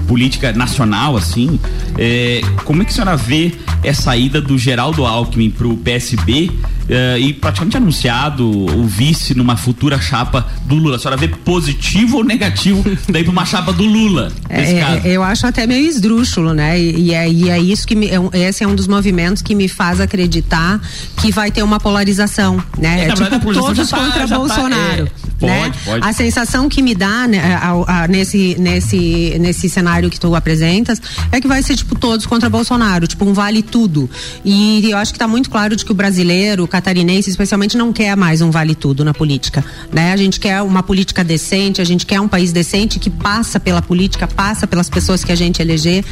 política 0.08 0.52
nacional, 0.54 1.16
assim, 1.16 1.60
é, 1.98 2.42
como 2.66 2.82
é 2.82 2.86
que 2.86 2.92
a 2.92 2.94
senhora 2.94 3.18
vê 3.18 3.54
essa 3.84 4.16
ida 4.16 4.42
do 4.42 4.58
Geraldo 4.58 5.06
Alckmin 5.06 5.50
pro 5.50 5.76
PSB 5.78 6.52
uh, 6.92 7.18
e 7.18 7.34
praticamente 7.34 7.78
anunciado 7.78 8.48
o 8.48 8.86
vice 8.86 9.34
numa 9.34 9.58
futura 9.58 10.00
chapa 10.00 10.46
do 10.66 10.76
Lula. 10.76 10.98
A 10.98 11.00
senhora 11.00 11.18
vê 11.18 11.28
positivo 11.28 12.18
ou 12.18 12.24
negativo 12.24 12.84
daí 13.10 13.24
para 13.24 13.32
uma 13.32 13.46
chapa 13.46 13.74
do 13.74 13.84
Lula? 13.84 14.32
É, 14.50 14.62
é 14.62 15.02
eu 15.06 15.24
acho 15.24 15.48
até 15.48 15.66
meio 15.66 15.88
esdrúxulo, 15.88 16.54
né? 16.54 16.80
E, 16.80 17.14
é, 17.14 17.30
e 17.30 17.50
é 17.50 17.60
isso 17.60 17.88
que 17.88 17.96
me, 17.96 18.08
é, 18.08 18.50
esse 18.50 18.64
é 18.64 18.68
um 18.68 18.76
dos 18.76 18.88
movimentos 18.88 19.42
que 19.42 19.56
me 19.56 19.68
faz 19.68 20.00
acreditar 20.00 20.80
que 21.20 21.32
vai 21.32 21.50
ter 21.52 21.64
uma 21.64 21.80
polarização, 21.80 22.64
né? 22.78 23.06
É, 23.06 23.08
é 23.08 23.14
tipo 23.14 23.54
todos 23.54 23.90
tá, 23.90 23.98
contra 23.98 24.28
tá, 24.28 24.38
Bolsonaro. 24.38 25.06
Tá, 25.06 25.32
Pode, 25.42 25.52
né? 25.52 25.64
pode. 25.64 25.80
A 26.02 26.14
sensação 26.14 26.70
que 26.70 26.82
me 26.82 26.96
dá 26.96 27.28
né, 27.28 27.56
a, 27.56 28.04
a, 28.04 28.08
nesse, 28.08 28.56
nesse, 28.60 29.38
nesse 29.40 29.70
cenário 29.70 30.10
que 30.10 30.20
tu 30.20 30.34
apresentas 30.36 31.02
é 31.32 31.42
que 31.42 31.48
vai 31.48 31.62
ser 31.62 31.76
tipo 31.76 31.98
todos 31.98 32.26
contra 32.26 32.50
Bolsonaro, 32.50 33.08
tipo 33.08 33.26
um 33.26 33.34
vale 33.34 33.62
tudo. 33.62 34.10
E 34.46 34.90
eu 34.90 34.98
acho 34.98 35.12
que 35.12 35.18
está 35.18 35.28
muito 35.28 35.50
claro 35.50 35.76
de 35.76 35.84
que 35.84 35.92
o 35.92 35.96
brasileiro, 35.96 36.64
o 36.64 36.68
catarinense 36.68 37.30
especialmente, 37.30 37.78
não 37.78 37.92
quer 37.92 38.16
mais 38.16 38.42
um 38.42 38.52
vale 38.52 38.76
tudo 38.76 39.04
na 39.04 39.14
política, 39.14 39.64
né? 39.92 40.14
A 40.14 40.18
gente 40.18 40.40
quer 40.40 40.62
uma 40.62 40.84
política 40.84 41.24
decente, 41.24 41.82
a 41.82 41.86
gente 41.86 42.06
quer 42.06 42.20
um 42.22 42.28
país 42.28 42.52
decente 42.52 43.00
que 43.00 43.10
passa 43.10 43.60
pela 43.60 43.82
política, 43.82 44.28
passa 44.28 44.68
pelas 44.68 44.90
pessoas 44.90 45.24
que 45.24 45.32
a 45.32 45.36
gente 45.36 45.62
eleger. 45.62 46.04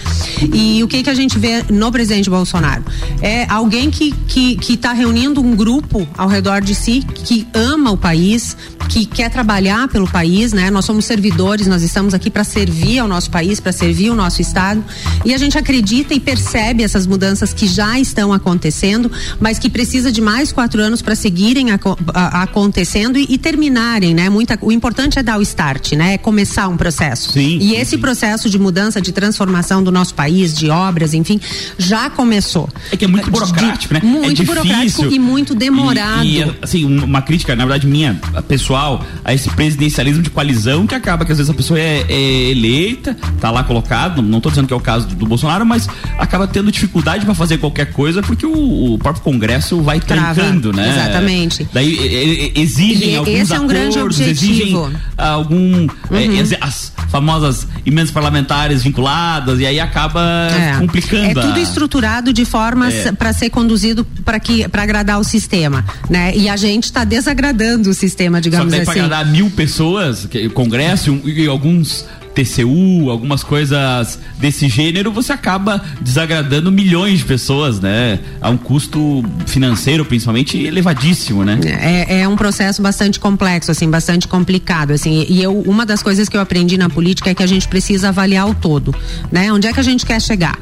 E 0.53 0.83
o 0.83 0.87
que 0.87 1.03
que 1.03 1.09
a 1.09 1.13
gente 1.13 1.37
vê 1.37 1.63
no 1.69 1.91
presidente 1.91 2.29
Bolsonaro? 2.29 2.83
É 3.21 3.45
alguém 3.49 3.89
que 3.89 4.11
que 4.27 4.55
que 4.55 4.73
está 4.73 4.93
reunindo 4.93 5.41
um 5.41 5.55
grupo 5.55 6.07
ao 6.17 6.27
redor 6.27 6.61
de 6.61 6.75
si 6.75 7.01
que 7.01 7.47
ama 7.53 7.91
o 7.91 7.97
país, 7.97 8.55
que 8.89 9.05
quer 9.05 9.29
trabalhar 9.29 9.68
pelo 9.91 10.07
país, 10.07 10.51
né? 10.51 10.71
Nós 10.71 10.85
somos 10.85 11.05
servidores, 11.05 11.67
nós 11.67 11.83
estamos 11.83 12.13
aqui 12.13 12.29
para 12.29 12.43
servir 12.43 12.99
ao 12.99 13.07
nosso 13.07 13.29
país, 13.29 13.59
para 13.59 13.71
servir 13.71 14.09
o 14.09 14.15
nosso 14.15 14.41
estado, 14.41 14.83
e 15.23 15.33
a 15.33 15.37
gente 15.37 15.57
acredita 15.57 16.13
e 16.13 16.19
percebe 16.19 16.83
essas 16.83 17.05
mudanças 17.05 17.53
que 17.53 17.67
já 17.67 17.99
estão 17.99 18.33
acontecendo, 18.33 19.11
mas 19.39 19.59
que 19.59 19.69
precisa 19.69 20.11
de 20.11 20.21
mais 20.21 20.51
quatro 20.51 20.81
anos 20.81 21.01
para 21.01 21.13
seguirem 21.15 21.71
a, 21.71 21.79
a, 22.13 22.43
acontecendo 22.43 23.17
e, 23.17 23.27
e, 23.29 23.37
terminarem, 23.37 24.13
né? 24.13 24.29
Muita, 24.29 24.57
o 24.61 24.71
importante 24.71 25.19
é 25.19 25.23
dar 25.23 25.37
o 25.37 25.41
start, 25.41 25.93
né? 25.93 26.15
É 26.15 26.17
começar 26.17 26.67
um 26.67 26.77
processo. 26.77 27.31
Sim, 27.31 27.59
e 27.61 27.75
esse 27.75 27.91
sim. 27.91 27.97
processo 27.99 28.49
de 28.49 28.57
mudança, 28.57 28.99
de 28.99 29.11
transformação 29.11 29.83
do 29.83 29.91
nosso 29.91 30.15
país, 30.15 30.53
de 30.53 30.69
obras, 30.69 31.13
enfim, 31.13 31.39
já 31.77 32.09
começou. 32.09 32.67
É 32.91 32.97
que 32.97 33.05
é 33.05 33.07
muito 33.07 33.29
burocrático, 33.29 33.93
né? 33.93 34.01
Muito 34.03 34.41
é 34.41 34.45
burocrático 34.45 35.05
e 35.05 35.19
muito 35.19 35.53
demorado. 35.53 36.25
E, 36.25 36.39
e, 36.39 36.57
assim, 36.61 36.85
uma 36.85 37.21
crítica, 37.21 37.55
na 37.55 37.65
verdade, 37.65 37.85
minha, 37.85 38.19
pessoal, 38.47 39.05
a 39.23 39.33
esse 39.33 39.49
presidencialismo 39.59 40.23
de 40.23 40.29
coalizão 40.29 40.87
que 40.87 40.95
acaba 40.95 41.25
que 41.25 41.33
às 41.33 41.37
vezes 41.37 41.49
a 41.49 41.53
pessoa 41.53 41.77
é, 41.77 42.05
é 42.07 42.49
eleita, 42.49 43.13
tá 43.41 43.51
lá 43.51 43.61
colocado, 43.61 44.21
não 44.21 44.37
estou 44.37 44.49
dizendo 44.49 44.67
que 44.67 44.73
é 44.73 44.77
o 44.77 44.79
caso 44.79 45.05
do, 45.05 45.15
do 45.15 45.25
Bolsonaro, 45.25 45.65
mas 45.65 45.85
acaba 46.17 46.47
tendo 46.47 46.71
dificuldade 46.71 47.25
para 47.25 47.35
fazer 47.35 47.57
qualquer 47.57 47.91
coisa 47.91 48.21
porque 48.21 48.45
o, 48.45 48.93
o, 48.93 48.97
próprio 48.97 49.21
Congresso 49.21 49.81
vai 49.81 49.99
Trava, 49.99 50.35
trancando, 50.35 50.71
né? 50.71 50.89
Exatamente. 50.89 51.67
Daí 51.73 52.53
exigem 52.55 53.09
e 53.09 53.15
alguns 53.17 53.33
esse 53.33 53.51
é 53.51 53.59
um 53.59 53.63
acordos, 53.63 53.73
grande 53.73 53.99
objetivo. 53.99 54.31
exigem 54.31 54.93
algum 55.17 55.87
é, 56.09 56.15
uhum. 56.15 56.51
é, 56.51 56.57
as 56.61 56.93
famosas 57.09 57.67
emendas 57.85 58.11
parlamentares 58.11 58.81
vinculadas 58.83 59.59
e 59.59 59.65
aí 59.65 59.79
acaba 59.79 60.47
é. 60.51 60.79
complicando. 60.79 61.25
É 61.25 61.33
tudo 61.33 61.55
a... 61.55 61.59
estruturado 61.59 62.31
de 62.31 62.45
formas 62.45 62.93
é. 62.93 63.11
para 63.11 63.33
ser 63.33 63.49
conduzido 63.49 64.05
para 64.23 64.39
que 64.39 64.69
para 64.69 64.83
agradar 64.83 65.19
o 65.19 65.23
sistema, 65.23 65.83
né? 66.09 66.33
E 66.33 66.47
a 66.47 66.55
gente 66.55 66.85
está 66.85 67.03
desagradando 67.03 67.89
o 67.89 67.93
sistema, 67.93 68.39
digamos 68.39 68.73
Só 68.73 68.77
assim. 68.77 68.85
Para 68.85 69.03
agradar 69.03 69.25
mil 69.25 69.48
pessoas, 69.49 70.25
que, 70.25 70.49
Congresso 70.49 71.19
e 71.25 71.47
alguns 71.47 72.05
TCU, 72.43 73.09
algumas 73.09 73.43
coisas 73.43 74.19
desse 74.37 74.69
gênero, 74.69 75.11
você 75.11 75.33
acaba 75.33 75.83
desagradando 76.01 76.71
milhões 76.71 77.19
de 77.19 77.25
pessoas, 77.25 77.79
né? 77.79 78.19
A 78.41 78.49
um 78.49 78.57
custo 78.57 79.23
financeiro, 79.45 80.05
principalmente, 80.05 80.57
elevadíssimo, 80.57 81.43
né? 81.43 81.59
É, 81.65 82.21
é 82.21 82.27
um 82.27 82.35
processo 82.35 82.81
bastante 82.81 83.19
complexo, 83.19 83.71
assim, 83.71 83.89
bastante 83.89 84.27
complicado, 84.27 84.91
assim. 84.91 85.25
E 85.27 85.41
eu, 85.43 85.59
uma 85.61 85.85
das 85.85 86.01
coisas 86.01 86.29
que 86.29 86.37
eu 86.37 86.41
aprendi 86.41 86.77
na 86.77 86.89
política 86.89 87.29
é 87.29 87.33
que 87.33 87.43
a 87.43 87.47
gente 87.47 87.67
precisa 87.67 88.09
avaliar 88.09 88.49
o 88.49 88.55
todo, 88.55 88.95
né? 89.31 89.51
Onde 89.51 89.67
é 89.67 89.73
que 89.73 89.79
a 89.79 89.83
gente 89.83 90.05
quer 90.05 90.21
chegar? 90.21 90.57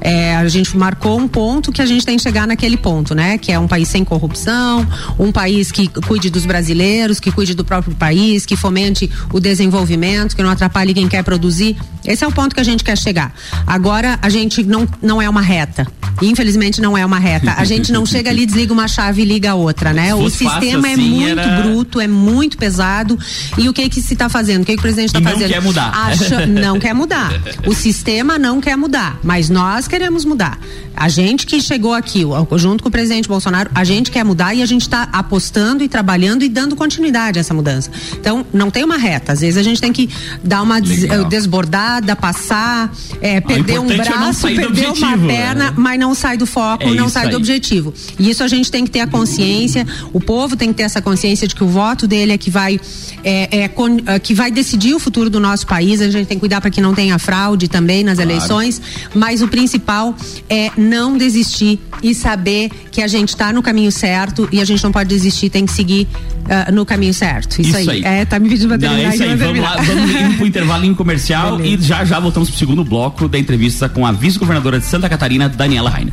é, 0.00 0.34
a 0.36 0.48
gente 0.48 0.76
marcou 0.76 1.18
um 1.18 1.28
ponto 1.28 1.70
que 1.70 1.82
a 1.82 1.86
gente 1.86 2.04
tem 2.04 2.16
que 2.16 2.22
chegar 2.22 2.46
naquele 2.46 2.76
ponto, 2.76 3.14
né? 3.14 3.38
Que 3.38 3.52
é 3.52 3.58
um 3.58 3.68
país 3.68 3.88
sem 3.88 4.04
corrupção, 4.04 4.86
um 5.18 5.30
país 5.30 5.70
que 5.70 5.88
cuide 5.88 6.30
dos 6.30 6.46
brasileiros, 6.46 7.20
que 7.20 7.30
cuide 7.30 7.54
do 7.54 7.64
próprio 7.64 7.94
país, 7.94 8.46
que 8.46 8.56
fomente 8.56 9.10
o 9.32 9.38
desenvolvimento, 9.38 10.34
que 10.34 10.42
não 10.42 10.50
atrapalhe 10.50 10.94
quem 10.94 11.08
quer 11.10 11.22
produzir. 11.22 11.76
Esse 12.04 12.24
é 12.24 12.26
o 12.26 12.32
ponto 12.32 12.54
que 12.54 12.60
a 12.60 12.64
gente 12.64 12.82
quer 12.82 12.96
chegar. 12.96 13.34
Agora, 13.66 14.18
a 14.22 14.28
gente 14.28 14.62
não, 14.62 14.88
não 15.02 15.20
é 15.20 15.28
uma 15.28 15.42
reta. 15.42 15.86
Infelizmente, 16.22 16.80
não 16.80 16.96
é 16.96 17.04
uma 17.04 17.18
reta. 17.18 17.54
A 17.56 17.64
gente 17.64 17.92
não 17.92 18.04
chega 18.04 18.30
ali, 18.30 18.44
desliga 18.44 18.72
uma 18.72 18.88
chave 18.88 19.22
e 19.22 19.24
liga 19.24 19.52
a 19.52 19.54
outra, 19.54 19.92
né? 19.92 20.14
O 20.14 20.28
sistema 20.28 20.88
é 20.88 20.92
assim, 20.92 21.24
é 21.24 21.34
muito 21.36 21.40
era... 21.40 21.62
bruto, 21.62 22.00
é 22.00 22.06
muito 22.06 22.58
pesado. 22.58 23.18
E 23.56 23.68
o 23.68 23.72
que 23.72 23.88
que 23.88 24.02
se 24.02 24.14
está 24.14 24.28
fazendo? 24.28 24.62
O 24.62 24.64
que, 24.66 24.72
que 24.72 24.78
o 24.78 24.82
presidente 24.82 25.08
está 25.08 25.20
fazendo? 25.20 25.42
Não 25.42 25.48
quer 25.48 25.62
mudar. 25.62 25.92
Acha, 25.94 26.46
não 26.46 26.78
quer 26.78 26.94
mudar. 26.94 27.32
O 27.66 27.74
sistema 27.74 28.38
não 28.38 28.60
quer 28.60 28.76
mudar. 28.76 29.18
Mas 29.22 29.48
nós 29.48 29.88
queremos 29.88 30.24
mudar. 30.24 30.58
A 30.94 31.08
gente 31.08 31.46
que 31.46 31.60
chegou 31.62 31.94
aqui, 31.94 32.24
junto 32.56 32.82
com 32.82 32.88
o 32.88 32.92
presidente 32.92 33.26
Bolsonaro, 33.26 33.70
a 33.74 33.84
gente 33.84 34.10
quer 34.10 34.24
mudar 34.24 34.54
e 34.54 34.62
a 34.62 34.66
gente 34.66 34.82
está 34.82 35.08
apostando 35.12 35.82
e 35.82 35.88
trabalhando 35.88 36.42
e 36.42 36.48
dando 36.48 36.76
continuidade 36.76 37.38
a 37.38 37.40
essa 37.40 37.54
mudança. 37.54 37.90
Então, 38.12 38.44
não 38.52 38.70
tem 38.70 38.84
uma 38.84 38.98
reta. 38.98 39.32
Às 39.32 39.40
vezes 39.40 39.56
a 39.56 39.62
gente 39.62 39.80
tem 39.80 39.92
que 39.92 40.10
dar 40.44 40.62
uma 40.62 40.80
des, 41.00 41.28
desbordada, 41.28 42.14
passar, 42.14 42.92
é, 43.20 43.40
perder 43.40 43.80
um 43.80 43.90
é 43.90 43.96
braço, 43.96 44.46
é 44.46 44.54
perder 44.54 44.88
uma 44.88 45.18
perna, 45.18 45.70
né? 45.70 45.74
mas 45.76 45.98
não 45.98 46.14
sai 46.14 46.36
do 46.36 46.46
foco, 46.46 46.84
é 46.84 46.94
não 46.94 47.08
sai 47.08 47.26
aí. 47.26 47.30
do 47.30 47.36
objetivo. 47.36 47.92
E 48.18 48.30
isso 48.30 48.42
a 48.42 48.48
gente 48.48 48.70
tem 48.70 48.84
que 48.84 48.90
ter 48.90 49.00
a 49.00 49.06
consciência, 49.06 49.86
o 50.12 50.20
povo 50.20 50.56
tem 50.56 50.68
que 50.68 50.74
ter 50.74 50.82
essa 50.84 51.00
consciência 51.00 51.46
de 51.48 51.54
que 51.54 51.64
o 51.64 51.68
voto 51.68 52.06
dele 52.06 52.32
é 52.32 52.38
que 52.38 52.50
vai, 52.50 52.80
é, 53.24 53.68
con, 53.68 53.96
que 54.22 54.34
vai 54.34 54.50
decidir 54.50 54.94
o 54.94 54.98
futuro 54.98 55.30
do 55.30 55.40
nosso 55.40 55.66
país. 55.66 56.00
A 56.00 56.10
gente 56.10 56.26
tem 56.26 56.36
que 56.36 56.40
cuidar 56.40 56.60
para 56.60 56.70
que 56.70 56.80
não 56.80 56.94
tenha 56.94 57.18
fraude 57.18 57.68
também 57.68 58.04
nas 58.04 58.16
claro. 58.16 58.30
eleições, 58.30 58.80
mas 59.14 59.42
o 59.42 59.48
principal 59.48 60.14
é 60.48 60.70
não 60.76 61.16
desistir 61.16 61.78
e 62.02 62.14
saber 62.14 62.70
que 62.90 63.02
a 63.02 63.06
gente 63.06 63.30
está 63.30 63.52
no 63.52 63.62
caminho 63.62 63.92
certo 63.92 64.48
e 64.50 64.60
a 64.60 64.64
gente 64.64 64.82
não 64.82 64.92
pode 64.92 65.08
desistir, 65.08 65.50
tem 65.50 65.66
que 65.66 65.72
seguir 65.72 66.08
uh, 66.44 66.72
no 66.72 66.84
caminho 66.84 67.14
certo. 67.14 67.60
Isso, 67.60 67.70
isso 67.70 67.90
aí. 67.90 68.04
aí. 68.04 68.20
É, 68.20 68.24
tá 68.24 68.38
me 68.38 68.48
pedindo 68.48 68.68
pra 68.68 68.78
terminar. 68.78 69.02
Não, 69.02 69.14
isso 69.14 69.22
aí. 69.22 69.36
Vamos 69.36 69.60
lá, 69.60 69.76
vamos 69.76 70.10
ir 70.10 70.36
pro 70.36 70.36
intervalinho 70.80 70.96
comercial 70.96 71.56
Beleza. 71.56 71.84
e 71.84 71.86
já 71.86 72.04
já 72.04 72.18
voltamos 72.18 72.48
pro 72.48 72.58
segundo 72.58 72.82
bloco 72.82 73.28
da 73.28 73.38
entrevista 73.38 73.88
com 73.88 74.06
a 74.06 74.12
vice-governadora 74.12 74.78
de 74.78 74.86
Santa 74.86 75.08
Catarina, 75.08 75.48
Daniela 75.48 75.90
Rainer. 75.90 76.12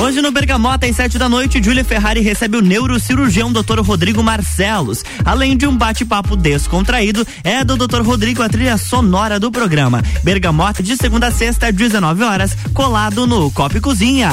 Hoje 0.00 0.20
no 0.20 0.30
Bergamota, 0.32 0.86
às 0.86 0.96
sete 0.96 1.18
da 1.18 1.28
noite, 1.28 1.62
Júlia 1.62 1.84
Ferrari 1.84 2.20
recebe 2.20 2.56
o 2.58 2.60
neurocirurgião 2.60 3.52
Dr. 3.52 3.80
Rodrigo 3.80 4.22
Marcelos. 4.22 5.04
Além 5.24 5.56
de 5.56 5.66
um 5.66 5.76
bate-papo 5.76 6.36
descontraído, 6.36 7.26
é 7.42 7.64
do 7.64 7.76
Dr. 7.76 8.02
Rodrigo 8.02 8.42
a 8.42 8.48
trilha 8.48 8.76
sonora 8.76 9.40
do 9.40 9.50
programa. 9.50 10.02
Bergamota 10.22 10.82
de 10.82 10.96
segunda 10.96 11.28
a 11.28 11.30
sexta, 11.30 11.68
às 11.68 11.74
19 11.74 12.22
horas, 12.22 12.56
colado 12.74 13.26
no 13.26 13.50
Copa 13.50 13.80
Cozinha. 13.80 14.30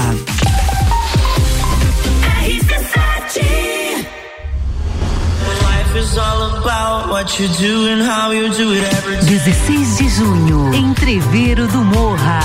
16 9.22 9.98
de 9.98 10.10
junho, 10.10 10.74
Entreveiro 10.74 11.66
do 11.68 11.78
Morra. 11.78 12.42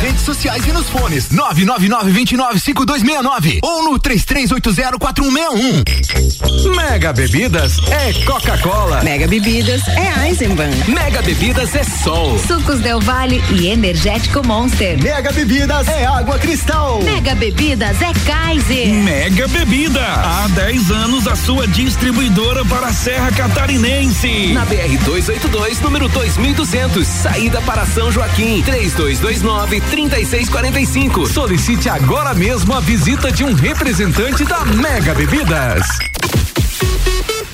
Redes 0.00 0.22
sociais 0.22 0.64
e 0.66 0.72
nos 0.72 0.88
fones 0.88 1.30
999 1.30 2.12
29 2.12 2.60
5269 2.60 3.58
ou 3.62 3.82
no 3.82 3.98
3380 3.98 4.98
4161. 4.98 6.76
Mega 6.76 7.12
Bebidas 7.12 7.78
é 7.88 8.12
Coca-Cola. 8.24 9.02
Mega 9.02 9.26
Bebidas 9.26 9.82
é 9.88 10.28
Eisenbahn. 10.28 10.70
Mega 10.86 11.20
Bebidas 11.22 11.74
é 11.74 11.82
Sol. 11.82 12.38
Sucos 12.38 12.78
Del 12.78 13.00
Vale 13.00 13.42
e 13.50 13.66
Energético 13.68 14.46
Monster. 14.46 15.02
Mega 15.02 15.32
Bebidas 15.32 15.88
é 15.88 16.06
Água 16.06 16.38
Cristal. 16.38 17.02
Mega 17.02 17.34
Bebidas 17.34 18.00
é 18.00 18.12
Kaiser. 18.24 18.88
Mega 18.88 19.48
Bebida. 19.48 20.04
Há 20.04 20.46
10 20.54 20.90
anos 20.92 21.26
a 21.26 21.34
sua 21.34 21.66
distribuidora 21.66 22.64
para 22.64 22.86
a 22.86 22.92
Serra 22.92 23.32
Catarinense. 23.32 24.52
Na 24.52 24.64
BR 24.64 24.96
282, 25.04 25.80
número 25.80 26.08
2200, 26.08 27.06
saída 27.06 27.60
para 27.62 27.84
São 27.84 28.12
Joaquim. 28.12 28.62
3229 28.62 29.80
3645. 29.90 31.26
Solicite 31.26 31.88
agora 31.88 32.34
mesmo 32.34 32.74
a 32.74 32.80
visita 32.80 33.30
de 33.32 33.44
um 33.44 33.54
representante 33.54 34.44
da 34.44 34.64
Mega 34.64 35.14
Bebidas. 35.14 35.86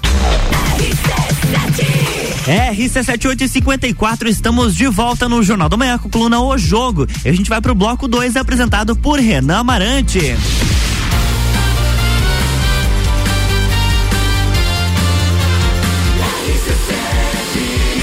RC7854, 2.45 4.27
estamos 4.27 4.75
de 4.75 4.87
volta 4.87 5.29
no 5.29 5.43
Jornal 5.43 5.69
do 5.69 5.77
Manhã 5.77 5.97
com 5.97 6.09
coluna 6.09 6.39
O 6.41 6.57
Jogo. 6.57 7.07
E 7.23 7.29
a 7.29 7.33
gente 7.33 7.49
vai 7.49 7.61
pro 7.61 7.75
bloco 7.75 8.07
2 8.07 8.35
apresentado 8.35 8.95
por 8.95 9.19
Renan 9.19 9.59
Amarante. 9.59 10.35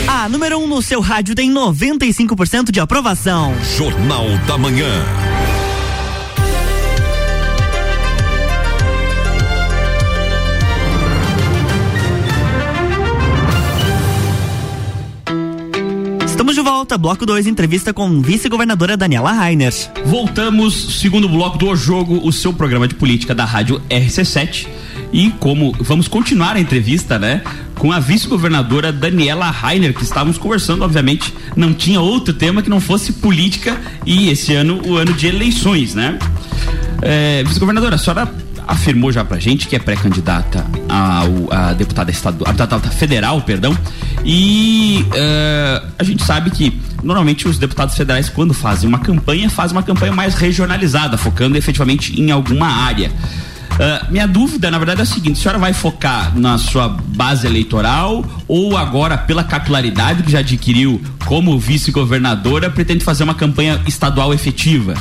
A 0.07 0.29
número 0.29 0.59
1 0.59 0.65
um 0.65 0.67
no 0.67 0.83
seu 0.83 1.01
rádio 1.01 1.35
tem 1.35 1.53
95% 1.53 2.71
de 2.71 2.81
aprovação. 2.81 3.55
Jornal 3.77 4.27
da 4.47 4.59
Manhã. 4.59 5.38
Volta, 16.89 16.97
bloco 16.97 17.27
2, 17.27 17.47
entrevista 17.47 17.93
com 17.93 18.23
vice-governadora 18.23 18.97
Daniela 18.97 19.31
Rainer. 19.31 19.75
Voltamos, 20.07 20.99
segundo 20.99 21.29
bloco 21.29 21.59
do 21.59 21.69
O 21.69 21.77
Jogo, 21.77 22.27
o 22.27 22.33
seu 22.33 22.51
programa 22.51 22.89
de 22.89 22.95
política 22.95 23.35
da 23.35 23.45
rádio 23.45 23.83
RC7. 23.91 24.67
E 25.13 25.31
como 25.33 25.75
vamos 25.81 26.09
continuar 26.09 26.57
a 26.57 26.61
entrevista, 26.61 27.19
né, 27.19 27.43
com 27.75 27.93
a 27.93 28.01
vice-governadora 28.01 28.91
Daniela 28.91 29.51
Rainer, 29.51 29.93
que 29.93 30.03
estávamos 30.03 30.39
conversando, 30.39 30.83
obviamente, 30.83 31.35
não 31.55 31.75
tinha 31.75 32.01
outro 32.01 32.33
tema 32.33 32.63
que 32.63 32.71
não 32.71 32.81
fosse 32.81 33.13
política 33.13 33.77
e 34.07 34.31
esse 34.31 34.55
ano 34.55 34.81
o 34.87 34.97
ano 34.97 35.13
de 35.13 35.27
eleições, 35.27 35.95
né? 35.95 36.19
É, 37.03 37.45
vice-governadora, 37.45 37.97
a 37.97 37.99
senhora 37.99 38.33
afirmou 38.67 39.11
já 39.11 39.25
pra 39.25 39.39
gente 39.39 39.67
que 39.67 39.77
é 39.77 39.79
pré-candidata 39.79 40.65
a, 40.89 41.23
a 41.51 41.73
deputada 41.73 42.11
estadual, 42.11 42.51
a 42.51 42.53
deputada 42.53 42.91
federal, 42.91 43.43
perdão, 43.43 43.77
e 44.31 45.07
uh, 45.07 45.87
a 45.99 46.05
gente 46.05 46.23
sabe 46.23 46.51
que 46.51 46.79
normalmente 47.03 47.49
os 47.49 47.59
deputados 47.59 47.97
federais, 47.97 48.29
quando 48.29 48.53
fazem 48.53 48.87
uma 48.87 48.99
campanha, 48.99 49.49
fazem 49.49 49.75
uma 49.75 49.83
campanha 49.83 50.13
mais 50.13 50.35
regionalizada, 50.35 51.17
focando 51.17 51.57
efetivamente 51.57 52.21
em 52.21 52.31
alguma 52.31 52.67
área. 52.67 53.09
Uh, 53.09 54.13
minha 54.13 54.29
dúvida, 54.29 54.71
na 54.71 54.77
verdade, 54.77 55.01
é 55.01 55.05
a 55.05 55.07
seguinte: 55.07 55.39
a 55.39 55.43
senhora 55.43 55.59
vai 55.59 55.73
focar 55.73 56.39
na 56.39 56.59
sua 56.59 56.89
base 56.89 57.47
eleitoral 57.47 58.23
ou 58.47 58.77
agora, 58.77 59.17
pela 59.17 59.43
capilaridade 59.43 60.23
que 60.23 60.31
já 60.31 60.41
adquiriu 60.41 61.01
como 61.25 61.59
vice-governadora, 61.59 62.69
pretende 62.69 63.05
fazer 63.05 63.25
uma 63.25 63.35
campanha 63.35 63.81
estadual 63.87 64.35
efetiva? 64.35 64.93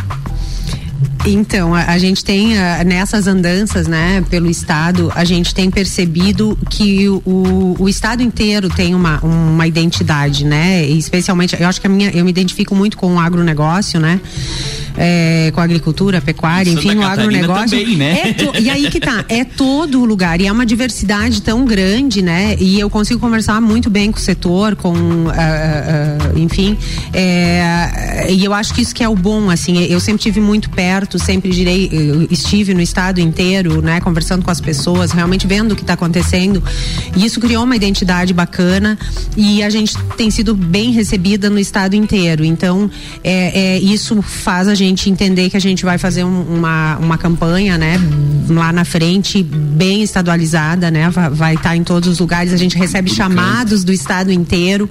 Então, 1.25 1.75
a, 1.75 1.85
a 1.85 1.97
gente 1.97 2.23
tem 2.23 2.57
a, 2.57 2.83
nessas 2.83 3.27
andanças, 3.27 3.87
né, 3.87 4.23
pelo 4.29 4.49
estado, 4.49 5.11
a 5.15 5.25
gente 5.25 5.53
tem 5.53 5.69
percebido 5.69 6.57
que 6.69 7.09
o, 7.09 7.75
o 7.77 7.89
estado 7.89 8.23
inteiro 8.23 8.69
tem 8.69 8.95
uma, 8.95 9.19
uma 9.19 9.67
identidade, 9.67 10.45
né? 10.45 10.85
E 10.85 10.97
especialmente, 10.97 11.55
eu 11.59 11.67
acho 11.67 11.81
que 11.81 11.87
a 11.87 11.89
minha, 11.89 12.09
eu 12.11 12.23
me 12.23 12.31
identifico 12.31 12.73
muito 12.73 12.97
com 12.97 13.15
o 13.15 13.19
agronegócio, 13.19 13.99
né? 13.99 14.19
É, 14.97 15.51
com 15.53 15.61
a 15.61 15.63
agricultura, 15.63 16.17
a 16.17 16.21
pecuária, 16.21 16.71
Santa 16.73 16.87
enfim, 16.87 16.97
o 16.97 17.01
Catarina 17.01 17.37
agronegócio. 17.43 17.79
também, 17.79 17.95
né? 17.95 18.21
É 18.29 18.33
to- 18.33 18.53
e 18.59 18.67
aí 18.69 18.89
que 18.89 18.99
tá, 18.99 19.23
é 19.29 19.43
todo 19.43 20.01
o 20.01 20.05
lugar. 20.05 20.41
E 20.41 20.47
é 20.47 20.51
uma 20.51 20.65
diversidade 20.65 21.39
tão 21.43 21.65
grande, 21.65 22.23
né? 22.23 22.55
E 22.59 22.79
eu 22.79 22.89
consigo 22.89 23.19
conversar 23.19 23.61
muito 23.61 23.89
bem 23.91 24.11
com 24.11 24.17
o 24.17 24.21
setor, 24.21 24.75
com, 24.75 24.95
ah, 25.29 25.33
ah, 26.33 26.39
enfim. 26.39 26.75
é, 27.13 28.27
e 28.31 28.43
eu 28.43 28.53
acho 28.53 28.73
que 28.73 28.81
isso 28.81 28.95
que 28.95 29.03
é 29.03 29.09
o 29.09 29.15
bom, 29.15 29.49
assim. 29.51 29.83
Eu 29.85 29.99
sempre 29.99 30.21
tive 30.23 30.39
muito 30.39 30.69
perto, 30.71 31.19
sempre 31.19 31.51
girei, 31.51 31.89
eu 31.91 32.27
estive 32.31 32.73
no 32.73 32.81
estado 32.81 33.19
inteiro, 33.19 33.81
né? 33.83 34.01
Conversando 34.01 34.43
com 34.43 34.49
as 34.49 34.59
pessoas, 34.59 35.11
realmente 35.11 35.45
vendo 35.45 35.73
o 35.73 35.75
que 35.75 35.81
está 35.81 35.93
acontecendo. 35.93 36.63
E 37.15 37.23
isso 37.23 37.39
criou 37.39 37.63
uma 37.63 37.75
identidade 37.75 38.33
bacana 38.33 38.97
e 39.35 39.61
a 39.61 39.69
gente 39.69 39.95
tem 40.17 40.31
sido 40.31 40.55
bem 40.55 40.91
recebida 40.91 41.49
no 41.51 41.59
estado 41.59 41.95
inteiro. 41.95 42.43
Então, 42.43 42.89
é, 43.23 43.75
é, 43.75 43.79
isso 43.79 44.21
faz 44.23 44.67
a 44.67 44.73
gente 44.73 44.86
entender 45.09 45.49
que 45.49 45.57
a 45.57 45.61
gente 45.61 45.83
vai 45.85 45.97
fazer 45.97 46.23
um- 46.23 46.41
uma, 46.57 46.97
uma 46.97 47.17
campanha, 47.17 47.77
né? 47.77 47.99
Lá 48.49 48.71
na 48.71 48.85
frente, 48.85 49.43
bem 49.43 50.01
estadualizada, 50.03 50.89
né? 50.89 51.09
Va- 51.09 51.29
Vai 51.29 51.55
estar 51.55 51.75
em 51.75 51.83
todos 51.83 52.07
os 52.09 52.19
lugares. 52.19 52.53
A 52.53 52.57
gente 52.57 52.77
recebe 52.77 53.09
chamados 53.09 53.83
do 53.83 53.91
estado 53.91 54.31
inteiro. 54.31 54.89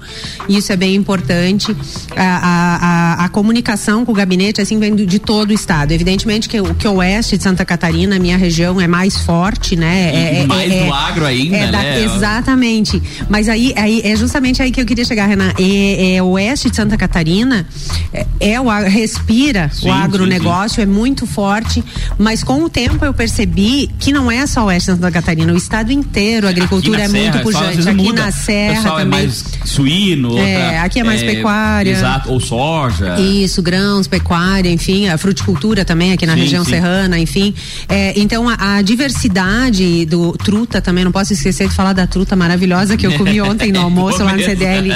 Isso 0.48 0.72
é 0.72 0.76
bem 0.76 0.94
importante. 0.94 1.74
A, 2.14 2.22
a, 2.22 2.76
a, 3.22 3.24
a 3.24 3.28
comunicação 3.30 4.04
com 4.04 4.12
o 4.12 4.14
gabinete, 4.14 4.60
assim, 4.60 4.78
vem 4.78 4.94
de 4.94 5.18
todo 5.18 5.50
o 5.50 5.52
estado. 5.54 5.92
Evidentemente 5.92 6.48
que 6.48 6.60
o 6.60 6.74
que 6.74 6.86
o 6.86 6.96
oeste 6.96 7.36
de 7.38 7.42
Santa 7.42 7.64
Catarina, 7.64 8.18
minha 8.18 8.36
região, 8.36 8.80
é 8.80 8.86
mais 8.86 9.16
forte, 9.18 9.74
né? 9.76 10.12
E 10.12 10.36
É, 10.42 10.46
mais 10.46 10.70
é, 10.72 10.84
do 10.86 10.92
agro 10.94 11.24
ainda, 11.24 11.56
é 11.56 11.70
da- 11.70 11.78
né? 11.82 12.04
Exatamente. 12.04 13.02
Mas 13.28 13.48
aí, 13.48 13.72
aí 13.76 14.02
é 14.04 14.14
justamente 14.16 14.60
aí 14.62 14.70
que 14.70 14.80
eu 14.80 14.84
queria 14.86 15.04
chegar, 15.04 15.26
Renan. 15.26 15.52
É, 15.58 16.16
é 16.16 16.22
o 16.22 16.26
oeste 16.32 16.68
de 16.70 16.76
Santa 16.76 16.96
Catarina 16.96 17.66
é, 18.12 18.26
é 18.40 18.60
o 18.60 18.66
respira 18.86 19.70
Sim, 19.86 19.98
o 19.98 20.02
agronegócio, 20.02 20.82
é 20.82 20.86
muito 20.86 21.26
forte, 21.26 21.82
mas 22.18 22.42
com 22.42 22.62
o 22.64 22.68
tempo 22.68 23.04
eu 23.04 23.12
percebi 23.14 23.88
que 23.98 24.12
não 24.12 24.30
é 24.30 24.46
só 24.46 24.62
o 24.62 24.66
oeste 24.66 24.90
de 24.90 24.96
Santa 24.96 25.10
Catarina, 25.10 25.52
o 25.52 25.56
estado 25.56 25.92
inteiro, 25.92 26.46
a 26.46 26.50
agricultura 26.50 27.02
é 27.02 27.08
muito 27.08 27.36
às 27.36 27.42
pujante. 27.42 27.88
Aqui 27.88 27.94
muda. 28.02 28.22
na 28.26 28.30
Serra 28.30 28.74
pessoal 28.76 28.96
também. 28.98 29.18
é 29.20 29.22
mais 29.24 29.44
suíno, 29.64 30.38
É, 30.38 30.40
outra, 30.64 30.82
aqui 30.82 31.00
é 31.00 31.04
mais 31.04 31.22
pecuária. 31.22 31.90
Exato, 31.90 32.32
ou 32.32 32.40
soja. 32.40 33.18
Isso, 33.20 33.62
grãos, 33.62 34.06
pecuária, 34.06 34.70
enfim, 34.70 35.08
a 35.08 35.16
fruticultura 35.18 35.84
também 35.84 36.12
aqui 36.12 36.26
na 36.26 36.34
Sim, 36.34 36.40
região 36.40 36.64
sim. 36.64 36.70
serrana, 36.70 37.18
enfim. 37.18 37.54
É, 37.88 38.12
então 38.18 38.48
a, 38.48 38.76
a 38.76 38.82
diversidade 38.82 40.04
do 40.06 40.32
truta 40.32 40.80
também, 40.80 41.04
não 41.04 41.12
posso 41.12 41.32
esquecer 41.32 41.68
de 41.68 41.74
falar 41.74 41.92
da 41.92 42.06
truta 42.06 42.34
maravilhosa 42.36 42.96
que 42.96 43.06
eu 43.06 43.12
comi 43.18 43.40
ontem 43.40 43.72
no 43.72 43.80
almoço 43.80 44.22
lá 44.22 44.32
no 44.34 44.42
CDL. 44.42 44.90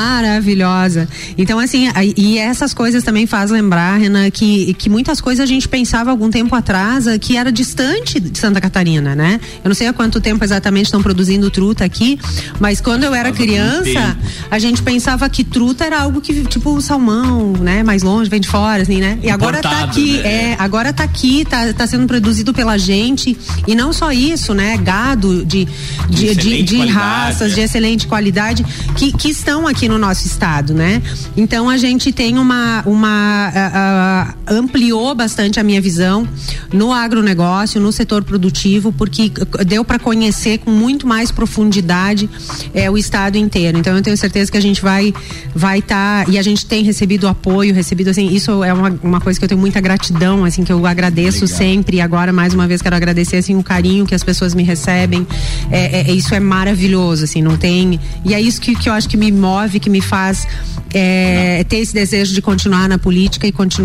Maravilhosa. 0.00 1.08
Então, 1.36 1.58
assim, 1.58 1.88
a- 1.88 2.04
e 2.04 2.38
essas 2.38 2.72
coisas 2.74 3.02
também 3.02 3.26
faz 3.26 3.50
lembrar, 3.50 4.00
Renan, 4.10 4.30
que, 4.30 4.74
que 4.74 4.90
muitas 4.90 5.20
coisas 5.20 5.42
a 5.42 5.46
gente 5.46 5.68
pensava 5.68 6.10
algum 6.10 6.28
tempo 6.28 6.54
atrás 6.54 7.06
eh, 7.06 7.18
que 7.18 7.36
era 7.36 7.52
distante 7.52 8.18
de 8.18 8.36
Santa 8.36 8.60
Catarina, 8.60 9.14
né? 9.14 9.40
Eu 9.62 9.68
não 9.68 9.74
sei 9.74 9.86
há 9.86 9.92
quanto 9.92 10.20
tempo 10.20 10.44
exatamente 10.44 10.86
estão 10.86 11.00
produzindo 11.00 11.48
truta 11.50 11.84
aqui, 11.84 12.18
mas 12.58 12.80
quando 12.80 13.04
eu 13.04 13.14
era 13.14 13.30
criança, 13.30 14.18
a 14.50 14.58
gente 14.58 14.82
pensava 14.82 15.28
que 15.28 15.44
truta 15.44 15.84
era 15.84 16.00
algo 16.00 16.20
que, 16.20 16.44
tipo, 16.44 16.80
salmão, 16.80 17.52
né? 17.52 17.82
Mais 17.82 18.02
longe, 18.02 18.28
vem 18.28 18.40
de 18.40 18.48
fora, 18.48 18.82
assim, 18.82 18.98
né? 18.98 19.18
E 19.22 19.30
agora 19.30 19.60
tá 19.60 19.68
Importado, 19.68 19.90
aqui, 19.92 20.12
né? 20.18 20.52
é, 20.52 20.56
agora 20.58 20.92
tá 20.92 21.04
aqui, 21.04 21.44
tá, 21.44 21.72
tá 21.72 21.86
sendo 21.86 22.06
produzido 22.06 22.52
pela 22.52 22.76
gente. 22.76 23.36
E 23.66 23.74
não 23.74 23.92
só 23.92 24.10
isso, 24.10 24.52
né? 24.54 24.76
Gado 24.76 25.44
de, 25.44 25.66
de, 26.08 26.34
de, 26.34 26.62
de 26.62 26.76
qualidade, 26.76 26.90
raças 26.90 27.52
é. 27.52 27.54
de 27.54 27.60
excelente 27.60 28.06
qualidade 28.06 28.64
que, 28.96 29.12
que 29.12 29.28
estão 29.30 29.66
aqui 29.66 29.88
no 29.88 29.98
nosso 29.98 30.26
estado, 30.26 30.74
né? 30.74 31.00
Então 31.36 31.68
a 31.68 31.76
gente 31.76 32.12
tem 32.12 32.38
uma, 32.38 32.82
uma 32.84 33.52
ah, 33.54 33.89
ah, 33.90 34.34
ampliou 34.46 35.14
bastante 35.14 35.58
a 35.58 35.62
minha 35.62 35.80
visão 35.80 36.26
no 36.72 36.92
agronegócio, 36.92 37.80
no 37.80 37.90
setor 37.92 38.22
produtivo, 38.22 38.92
porque 38.92 39.32
deu 39.66 39.84
para 39.84 39.98
conhecer 39.98 40.58
com 40.58 40.70
muito 40.70 41.06
mais 41.06 41.30
profundidade 41.30 42.28
eh, 42.74 42.90
o 42.90 42.96
estado 42.96 43.36
inteiro. 43.36 43.78
Então 43.78 43.96
eu 43.96 44.02
tenho 44.02 44.16
certeza 44.16 44.50
que 44.50 44.58
a 44.58 44.62
gente 44.62 44.80
vai 44.80 45.12
vai 45.54 45.80
estar 45.80 46.28
e 46.28 46.38
a 46.38 46.42
gente 46.42 46.64
tem 46.66 46.82
recebido 46.84 47.26
apoio, 47.26 47.74
recebido 47.74 48.10
assim, 48.10 48.28
isso 48.28 48.62
é 48.62 48.72
uma, 48.72 48.90
uma 49.02 49.20
coisa 49.20 49.38
que 49.38 49.44
eu 49.44 49.48
tenho 49.48 49.60
muita 49.60 49.80
gratidão, 49.80 50.44
assim, 50.44 50.64
que 50.64 50.72
eu 50.72 50.86
agradeço 50.86 51.46
sempre 51.46 51.96
e 51.96 52.00
agora 52.00 52.32
mais 52.32 52.54
uma 52.54 52.66
vez 52.66 52.80
quero 52.82 52.94
agradecer 52.96 53.36
assim 53.36 53.56
o 53.56 53.62
carinho 53.62 54.06
que 54.06 54.14
as 54.14 54.22
pessoas 54.22 54.54
me 54.54 54.62
recebem. 54.62 55.26
É, 55.70 56.00
é- 56.00 56.12
isso 56.12 56.34
é 56.34 56.40
maravilhoso, 56.40 57.24
assim, 57.24 57.42
não 57.42 57.56
tem. 57.56 57.98
E 58.24 58.34
é 58.34 58.40
isso 58.40 58.60
que, 58.60 58.74
que 58.74 58.88
eu 58.88 58.92
acho 58.92 59.08
que 59.08 59.16
me 59.16 59.30
move, 59.32 59.80
que 59.80 59.88
me 59.90 60.00
faz 60.00 60.46
é, 60.92 61.64
ter 61.64 61.78
esse 61.78 61.94
desejo 61.94 62.34
de 62.34 62.42
continuar 62.42 62.88
na 62.88 62.98
política 62.98 63.46
e 63.46 63.52
continuar 63.52 63.79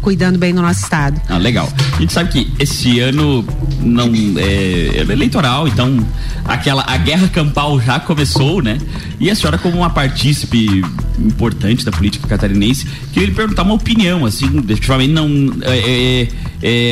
cuidando 0.00 0.38
bem 0.38 0.54
do 0.54 0.62
nosso 0.62 0.82
estado. 0.82 1.20
Ah, 1.28 1.38
legal. 1.38 1.68
A 1.96 2.00
gente 2.00 2.12
sabe 2.12 2.30
que 2.30 2.52
esse 2.58 3.00
ano 3.00 3.44
não 3.80 4.12
é, 4.36 4.98
é 4.98 5.00
eleitoral, 5.00 5.66
então 5.68 5.98
aquela 6.44 6.84
a 6.86 6.96
guerra 6.96 7.28
campal 7.28 7.80
já 7.80 8.00
começou, 8.00 8.62
né? 8.62 8.78
E 9.20 9.30
a 9.30 9.34
senhora 9.34 9.58
como 9.58 9.76
uma 9.78 9.90
partícipe 9.90 10.82
importante 11.20 11.84
da 11.84 11.90
política 11.92 12.26
catarinense, 12.26 12.86
queria 13.12 13.28
lhe 13.28 13.34
perguntar 13.34 13.62
uma 13.62 13.74
opinião, 13.74 14.24
assim, 14.24 14.46
definitivamente 14.60 15.12
não 15.12 15.28
é, 15.62 15.78
é- 15.78 16.28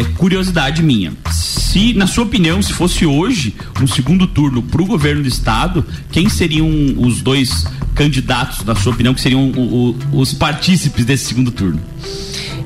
é 0.00 0.04
curiosidade 0.16 0.82
minha. 0.82 1.12
Se 1.30 1.92
na 1.94 2.06
sua 2.06 2.24
opinião, 2.24 2.62
se 2.62 2.72
fosse 2.72 3.04
hoje 3.04 3.54
um 3.82 3.86
segundo 3.86 4.26
turno 4.26 4.62
para 4.62 4.82
o 4.82 4.86
governo 4.86 5.22
do 5.22 5.28
estado, 5.28 5.84
quem 6.10 6.28
seriam 6.28 6.68
os 6.98 7.20
dois 7.20 7.66
candidatos, 7.94 8.64
na 8.64 8.74
sua 8.74 8.92
opinião, 8.92 9.14
que 9.14 9.20
seriam 9.20 9.50
o- 9.50 9.96
o- 10.12 10.20
os 10.20 10.32
partícipes 10.34 11.04
desse 11.04 11.26
segundo 11.26 11.50
turno? 11.50 11.80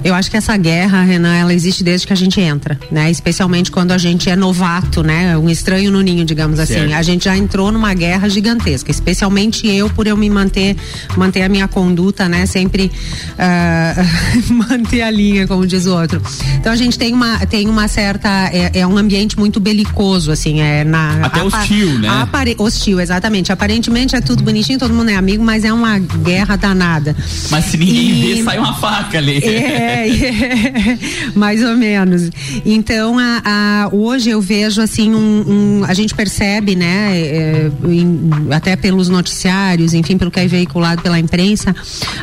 Eu 0.03 0.15
acho 0.15 0.31
que 0.31 0.37
essa 0.37 0.57
guerra, 0.57 1.03
Renan, 1.03 1.35
ela 1.35 1.53
existe 1.53 1.85
desde 1.85 2.07
que 2.07 2.13
a 2.13 2.17
gente 2.17 2.41
entra, 2.41 2.79
né? 2.91 3.11
Especialmente 3.11 3.71
quando 3.71 3.93
a 3.93 3.99
gente 3.99 4.31
é 4.31 4.37
novato, 4.37 5.03
né? 5.03 5.37
Um 5.37 5.51
estranho 5.51 5.91
no 5.91 6.01
ninho, 6.01 6.25
digamos 6.25 6.59
assim. 6.59 6.75
Certo. 6.75 6.95
A 6.95 7.03
gente 7.03 7.25
já 7.27 7.37
entrou 7.37 7.71
numa 7.71 7.93
guerra 7.93 8.29
gigantesca, 8.29 8.91
especialmente 8.91 9.67
eu 9.69 9.91
por 9.91 10.07
eu 10.07 10.17
me 10.17 10.31
manter, 10.31 10.77
manter 11.17 11.43
a 11.43 11.49
minha 11.49 11.69
conduta, 11.69 12.29
né? 12.29 12.47
Sempre 12.47 12.91
ah, 13.39 13.95
manter 14.51 15.03
a 15.03 15.11
linha, 15.11 15.47
como 15.47 15.67
diz 15.67 15.85
o 15.87 15.95
outro. 15.95 16.23
Então 16.57 16.73
a 16.73 16.77
gente 16.77 16.99
tem 16.99 17.13
uma, 17.13 17.39
tem 17.47 17.69
uma 17.69 17.87
certa, 17.89 18.29
é, 18.53 18.71
é 18.81 18.87
um 18.87 18.97
ambiente 18.97 19.39
muito 19.39 19.61
belicoso, 19.61 20.33
assim, 20.33 20.61
é 20.61 20.83
na 20.83 21.27
Até 21.27 21.43
hostil, 21.43 21.99
né? 21.99 22.09
apare- 22.09 22.57
hostil, 22.59 23.01
exatamente. 23.01 23.53
Aparentemente 23.53 24.17
é 24.17 24.21
tudo 24.21 24.43
bonitinho, 24.43 24.79
todo 24.79 24.95
mundo 24.95 25.11
é 25.11 25.15
amigo, 25.17 25.45
mas 25.45 25.65
é 25.65 25.73
uma 25.73 25.99
guerra 25.99 26.57
danada. 26.57 27.15
Mas 27.51 27.67
se 27.67 27.77
ninguém 27.77 28.11
E- 28.31 28.35
vê, 28.37 28.43
sai 28.45 28.59
uma 28.59 28.75
faca 28.75 29.19
ali. 29.19 29.39
É, 29.45 29.90
é, 29.91 30.99
mais 31.35 31.63
ou 31.63 31.77
menos. 31.77 32.31
Então, 32.65 33.19
a, 33.19 33.43
a- 33.45 33.89
hoje 33.93 34.31
eu 34.31 34.41
vejo 34.41 34.81
assim 34.81 35.15
um, 35.15 35.81
um- 35.81 35.85
a 35.87 35.95
gente 35.95 36.15
percebe, 36.15 36.75
né, 36.75 37.11
é, 37.19 37.71
em- 37.89 38.31
até 38.51 38.77
pelos 38.77 39.09
noticiários, 39.09 39.95
enfim, 39.95 40.17
pelo 40.17 40.31
que 40.31 40.41
é 40.41 40.47
veiculado 40.47 41.03
pela 41.03 41.19
imprensa, 41.19 41.75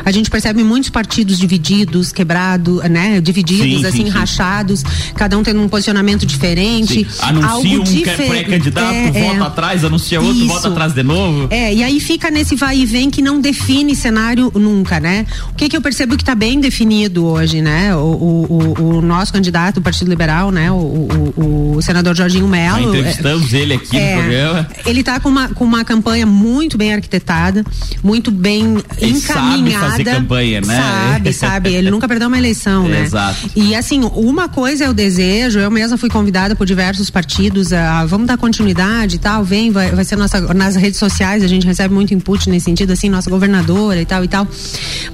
a 0.04 0.10
gente 0.10 0.30
percebe 0.30 0.62
muitos 0.64 0.90
partidos 0.90 1.38
divididos, 1.38 2.12
quebrados, 2.12 2.82
né, 2.90 3.20
divididos, 3.20 3.64
Sim, 3.66 3.78
sim, 3.80 3.86
assim, 3.86 4.04
sim. 4.04 4.08
rachados, 4.08 4.82
cada 5.14 5.36
um 5.38 5.42
tendo 5.42 5.60
um 5.60 5.68
posicionamento 5.68 6.24
diferente. 6.26 7.06
Anuncia 7.20 7.48
algo 7.50 7.68
um 7.80 7.84
dife- 7.84 8.26
pré-candidato, 8.26 8.92
é, 8.94 9.12
volta 9.12 9.36
é. 9.44 9.46
atrás, 9.46 9.84
anuncia 9.84 10.20
outro, 10.20 10.36
Isso. 10.36 10.46
volta 10.48 10.68
atrás 10.68 10.92
de 10.94 11.02
novo. 11.02 11.48
É, 11.50 11.72
e 11.74 11.82
aí 11.82 12.00
fica 12.00 12.30
nesse 12.30 12.54
vai 12.56 12.78
e 12.78 12.86
vem 12.86 13.10
que 13.10 13.20
não 13.22 13.40
define 13.40 13.94
cenário 13.94 14.50
nunca, 14.54 14.98
né? 15.00 15.26
O 15.52 15.54
que 15.54 15.68
que 15.68 15.76
eu 15.76 15.80
percebo 15.82 16.16
que 16.16 16.22
está 16.22 16.34
bem 16.34 16.60
definido 16.60 17.24
hoje, 17.26 17.57
né? 17.62 17.94
O, 17.94 17.98
o, 17.98 18.74
o- 18.78 18.98
o 18.98 19.02
nosso 19.02 19.32
candidato, 19.32 19.78
o 19.78 19.80
Partido 19.80 20.08
Liberal, 20.08 20.50
né? 20.50 20.70
O, 20.70 21.78
senador 21.82 22.14
Jorginho 22.16 22.48
Melo. 22.48 22.78
é, 22.78 22.82
entrevistamos 22.82 23.52
ele 23.52 23.74
aqui 23.74 23.96
é, 23.96 24.14
no 24.16 24.22
programa. 24.22 24.68
Ele 24.86 25.00
está 25.00 25.20
com 25.20 25.28
uma, 25.28 25.48
com 25.48 25.64
uma 25.64 25.84
campanha 25.84 26.26
muito 26.26 26.76
bem 26.76 26.92
arquitetada, 26.94 27.64
muito 28.02 28.30
bem 28.30 28.78
Ele 28.98 29.18
sabe 29.20 29.40
encaminhada. 29.58 29.90
fazer 29.90 30.04
campanha, 30.04 30.60
né? 30.60 30.76
Sabe, 31.12 31.32
sabe. 31.32 31.74
Ele 31.74 31.90
nunca 31.90 32.08
perdeu 32.08 32.28
uma 32.28 32.38
eleição, 32.38 32.88
né? 32.88 33.02
Exato. 33.02 33.50
E 33.54 33.74
assim, 33.74 34.00
uma 34.14 34.48
coisa 34.48 34.84
é 34.84 34.88
o 34.90 34.94
desejo, 34.94 35.58
eu 35.58 35.70
mesma 35.70 35.96
fui 35.96 36.08
convidada 36.08 36.54
por 36.56 36.66
diversos 36.66 37.10
partidos 37.10 37.72
a 37.72 38.04
vamos 38.06 38.26
dar 38.26 38.36
continuidade 38.38 39.16
e 39.16 39.18
tal, 39.18 39.44
vem, 39.44 39.70
vai, 39.70 39.90
vai 39.90 40.04
ser 40.04 40.16
nossa, 40.16 40.40
nas 40.54 40.76
redes 40.76 40.98
sociais, 40.98 41.42
a 41.42 41.46
gente 41.46 41.66
recebe 41.66 41.92
muito 41.94 42.12
input 42.14 42.48
nesse 42.50 42.64
sentido, 42.66 42.92
assim, 42.92 43.08
nossa 43.08 43.30
governadora 43.30 44.00
e 44.00 44.06
tal 44.06 44.24
e 44.24 44.28
tal. 44.28 44.46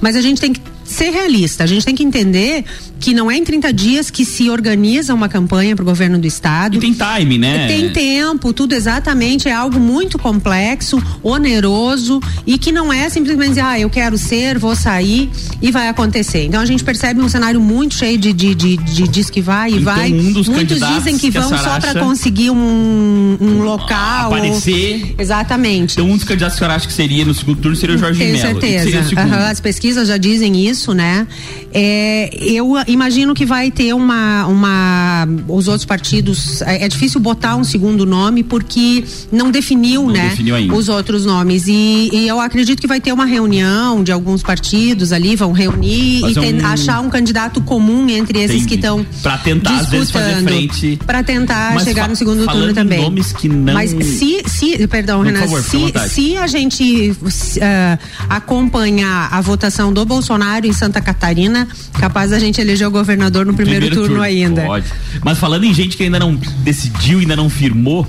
Mas 0.01 0.15
a 0.15 0.21
gente 0.21 0.41
tem 0.41 0.53
que 0.53 0.61
ser 0.85 1.09
realista, 1.09 1.63
a 1.63 1.67
gente 1.67 1.85
tem 1.85 1.95
que 1.95 2.03
entender 2.03 2.63
que 2.99 3.13
não 3.13 3.29
é 3.29 3.35
em 3.35 3.43
30 3.43 3.73
dias 3.73 4.09
que 4.09 4.23
se 4.23 4.49
organiza 4.49 5.13
uma 5.13 5.27
campanha 5.27 5.75
para 5.75 5.83
o 5.83 5.85
governo 5.85 6.17
do 6.17 6.25
estado. 6.25 6.77
E 6.77 6.79
tem 6.79 6.93
time, 6.93 7.37
né? 7.37 7.67
Tem 7.67 7.89
tempo, 7.91 8.53
tudo 8.53 8.73
exatamente, 8.73 9.47
é 9.47 9.53
algo 9.53 9.79
muito 9.79 10.17
complexo, 10.17 11.01
oneroso 11.21 12.19
e 12.45 12.57
que 12.57 12.71
não 12.71 12.91
é 12.91 13.09
simplesmente 13.09 13.49
dizer, 13.49 13.61
ah, 13.61 13.79
eu 13.79 13.89
quero 13.89 14.17
ser, 14.17 14.57
vou 14.57 14.75
sair 14.75 15.29
e 15.61 15.71
vai 15.71 15.87
acontecer. 15.87 16.45
Então 16.45 16.61
a 16.61 16.65
gente 16.65 16.83
percebe 16.83 17.19
um 17.21 17.29
cenário 17.29 17.59
muito 17.59 17.95
cheio 17.95 18.17
de, 18.17 18.33
de, 18.33 18.55
de, 18.55 18.77
de 18.77 19.07
diz 19.07 19.29
que 19.29 19.41
vai 19.41 19.71
e 19.71 19.73
Então, 19.73 19.83
vai. 19.83 20.11
um 20.11 20.33
Muitos 20.45 20.79
dizem 20.79 21.17
que 21.17 21.29
vão 21.29 21.49
só 21.49 21.79
para 21.79 21.95
conseguir 21.95 22.49
um, 22.49 23.37
um 23.39 23.63
local. 23.63 24.33
Aparecer. 24.33 25.15
Exatamente. 25.17 25.93
Então, 25.93 26.09
um 26.09 26.15
dos 26.15 26.23
candidatos 26.23 26.57
que 26.57 26.63
a 26.63 26.67
senhora 26.67 26.75
acha 26.75 26.87
que 26.87 26.93
seria 26.93 27.25
no 27.25 27.33
segundo 27.33 27.61
turno 27.61 27.75
seria 27.75 27.95
o 27.95 27.97
Jorge 27.97 28.19
Tenho 28.19 28.37
Mello. 28.37 28.59
Que 28.59 28.67
certeza. 28.67 29.19
Aham, 29.19 29.49
as 29.49 29.59
pesquisas 29.59 30.07
já 30.07 30.17
dizem 30.17 30.67
isso, 30.67 30.74
né? 30.93 31.27
É, 31.73 32.29
eu 32.41 32.73
imagino 32.87 33.33
que 33.33 33.45
vai 33.45 33.69
ter 33.71 33.93
uma, 33.93 34.45
uma. 34.47 35.27
Os 35.47 35.67
outros 35.67 35.85
partidos. 35.85 36.61
É, 36.61 36.85
é 36.85 36.87
difícil 36.87 37.19
botar 37.19 37.55
um 37.55 37.63
segundo 37.63 38.05
nome 38.05 38.43
porque 38.43 39.03
não 39.31 39.51
definiu, 39.51 40.09
né? 40.09 40.29
definiu 40.29 40.55
ainda. 40.55 40.73
Os 40.73 40.89
outros 40.89 41.25
nomes. 41.25 41.67
E, 41.67 42.09
e 42.13 42.27
eu 42.27 42.39
acredito 42.39 42.79
que 42.79 42.87
vai 42.87 42.99
ter 43.01 43.11
uma 43.11 43.25
reunião 43.25 44.03
de 44.03 44.11
alguns 44.11 44.41
partidos 44.43 45.11
ali, 45.11 45.35
vão 45.35 45.51
reunir 45.51 46.17
e 46.19 46.21
Fazer 46.33 46.39
ten- 46.39 46.61
um- 46.61 46.65
achar 46.65 46.99
um 47.01 47.09
candidato 47.09 47.61
comum 47.61 48.07
entre 48.09 48.39
esses 48.39 48.57
Entendi. 48.57 48.67
que 48.67 48.75
estão. 48.75 49.05
Pra 49.21 49.37
tentar, 49.37 49.75
às 49.79 49.89
vezes, 49.89 50.11
fazer 50.11 50.35
disputando, 50.35 50.47
frente. 50.47 50.99
Pra 51.05 51.23
tentar 51.23 51.73
Mas 51.73 51.83
chegar 51.83 52.07
no 52.09 52.15
segundo 52.15 52.45
turno 52.47 52.73
também. 52.73 53.01
nomes 53.01 53.31
que 53.33 53.47
não- 53.49 53.73
Mas 53.73 53.91
se, 53.91 54.43
se 54.47 54.87
perdão, 54.87 55.19
Por 55.19 55.25
Renan, 55.27 55.39
favor, 55.41 55.61
se, 55.63 56.09
se 56.09 56.37
a 56.37 56.47
gente 56.47 57.13
ah, 57.61 57.97
acompanhar 58.29 59.29
a 59.31 59.41
votação 59.41 59.91
do 59.91 60.05
Bolsonaro 60.05 60.64
em 60.65 60.73
Santa 60.73 61.01
Catarina, 61.01 61.67
capaz 61.93 62.33
a 62.33 62.39
gente 62.39 62.59
eleger 62.59 62.87
o 62.87 62.91
governador 62.91 63.45
no 63.45 63.53
primeiro, 63.53 63.89
turno, 63.89 64.21
ainda. 64.21 64.63
Pode. 64.63 64.85
Mas 65.23 65.37
falando 65.37 65.63
em 65.63 65.73
gente 65.73 65.95
que 65.95 66.03
ainda 66.03 66.19
não 66.19 66.35
decidiu, 66.35 67.19
ainda 67.19 67.35
não 67.35 67.49
firmou, 67.49 68.07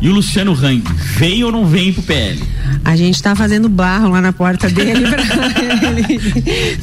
e 0.00 0.08
o 0.08 0.12
Luciano 0.12 0.52
Hang, 0.52 0.82
vem 1.16 1.42
ou 1.44 1.50
não 1.52 1.66
vem 1.66 1.92
pro 1.92 2.02
PL? 2.02 2.42
A 2.84 2.94
gente 2.96 3.20
tá 3.22 3.34
fazendo 3.34 3.68
barro 3.68 4.10
lá 4.10 4.20
na 4.20 4.32
porta 4.32 4.68
dele 4.68 5.04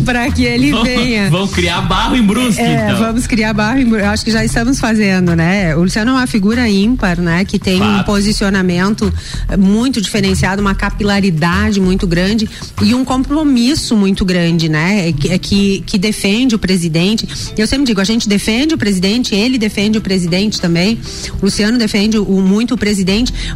pra 0.06 0.32
que 0.32 0.44
ele 0.44 0.72
Vão- 0.72 0.84
venha. 0.84 1.30
Vão 1.30 1.48
criar 1.48 1.82
barro 1.82 2.16
em 2.16 2.22
Brusque, 2.24 2.62
É, 2.62 2.86
então. 2.86 2.98
vamos 3.00 3.28
criar 3.28 3.54
barro. 3.54 3.80
em 3.80 3.86
Bru- 3.86 4.00
Eu 4.00 4.10
acho 4.10 4.24
que 4.26 4.32
já 4.32 4.44
estamos 4.44 4.80
fazendo, 4.80 5.36
né? 5.36 5.76
O 5.76 5.84
Luciano 5.84 6.12
é 6.12 6.14
uma 6.16 6.28
figura 6.28 6.68
ímpar, 6.70 7.20
né? 7.20 7.46
Que 7.46 7.58
tem 7.60 7.82
um 7.82 7.98
Fato. 7.98 8.06
posicionamento 8.06 9.14
eh, 9.50 9.58
muito 9.58 10.02
diferenciado, 10.02 10.62
uma 10.62 10.76
capilaridade 10.76 11.80
muito 11.80 12.06
grande 12.08 12.50
e 12.82 12.94
um 12.94 13.06
compromisso 13.06 13.96
muito 13.96 14.26
grande, 14.26 14.70
né? 14.70 15.12
Que, 15.14 15.30
é 15.30 15.38
que, 15.38 15.84
que 15.86 15.98
defende 15.98 16.56
o 16.56 16.60
presidente. 16.60 17.28
Eu 17.58 17.68
sempre 17.68 17.86
digo, 17.86 18.02
a 18.02 18.06
gente 18.06 18.28
defende 18.28 18.74
o 18.74 18.78
presidente, 18.78 19.36
ele 19.36 19.58
defende 19.58 19.98
o 19.98 20.02
presidente 20.02 20.60
também. 20.60 21.00
O 21.42 21.46
Luciano 21.46 21.78
defende 21.78 22.18
o, 22.18 22.42
muito 22.42 22.74
o 22.74 22.78
presidente, 22.78 23.03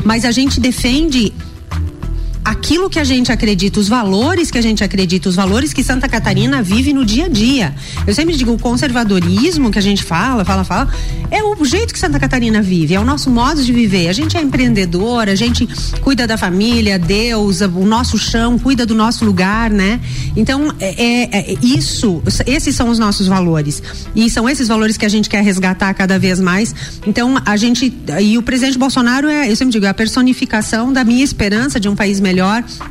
mas 0.04 0.26
a 0.26 0.32
gente 0.32 0.60
defende 0.60 1.34
aquilo 2.48 2.90
que 2.90 2.98
a 2.98 3.04
gente 3.04 3.30
acredita, 3.30 3.78
os 3.78 3.90
valores 3.90 4.50
que 4.50 4.58
a 4.58 4.62
gente 4.62 4.82
acredita, 4.82 5.28
os 5.28 5.36
valores 5.36 5.74
que 5.74 5.84
Santa 5.84 6.08
Catarina 6.08 6.62
vive 6.64 6.94
no 6.94 7.04
dia 7.04 7.26
a 7.26 7.28
dia. 7.28 7.76
Eu 8.06 8.14
sempre 8.14 8.38
digo, 8.38 8.54
o 8.54 8.58
conservadorismo 8.58 9.70
que 9.70 9.78
a 9.78 9.82
gente 9.82 10.02
fala, 10.02 10.46
fala, 10.46 10.64
fala, 10.64 10.90
é 11.30 11.44
o 11.44 11.66
jeito 11.66 11.94
que 11.94 12.00
Santa 12.00 12.18
Catarina 12.18 12.62
vive, 12.62 12.96
é 12.96 13.00
o 13.00 13.04
nosso 13.04 13.30
modo 13.30 13.62
de 13.62 13.74
viver. 13.74 14.08
A 14.08 14.14
gente 14.14 14.38
é 14.38 14.42
empreendedor, 14.42 15.28
a 15.28 15.36
gente 15.36 15.68
cuida 16.00 16.26
da 16.26 16.38
família, 16.38 16.98
Deus, 16.98 17.60
o 17.60 17.86
nosso 17.86 18.18
chão, 18.18 18.58
cuida 18.58 18.86
do 18.86 18.96
nosso 18.96 19.26
lugar, 19.26 19.70
né? 19.70 20.00
Então, 20.34 20.74
é, 20.80 21.04
é, 21.04 21.52
é 21.52 21.58
isso, 21.62 22.24
esses 22.46 22.74
são 22.74 22.88
os 22.88 22.98
nossos 22.98 23.28
valores. 23.28 23.84
E 24.16 24.30
são 24.30 24.48
esses 24.48 24.70
valores 24.70 24.96
que 24.96 25.06
a 25.06 25.10
gente 25.10 25.28
quer 25.28 25.44
resgatar 25.44 25.94
cada 25.94 26.18
vez 26.18 26.40
mais. 26.40 26.74
Então, 27.06 27.42
a 27.46 27.58
gente. 27.58 27.94
E 28.22 28.38
o 28.38 28.42
presidente 28.42 28.78
Bolsonaro 28.78 29.28
é, 29.28 29.52
eu 29.52 29.56
sempre 29.58 29.74
digo, 29.74 29.86
é 29.86 29.90
a 29.90 29.94
personificação 29.94 30.94
da 30.94 31.04
minha 31.04 31.26
esperança 31.26 31.78
de 31.78 31.90
um 31.90 31.96
país 31.96 32.22
melhor, 32.22 32.37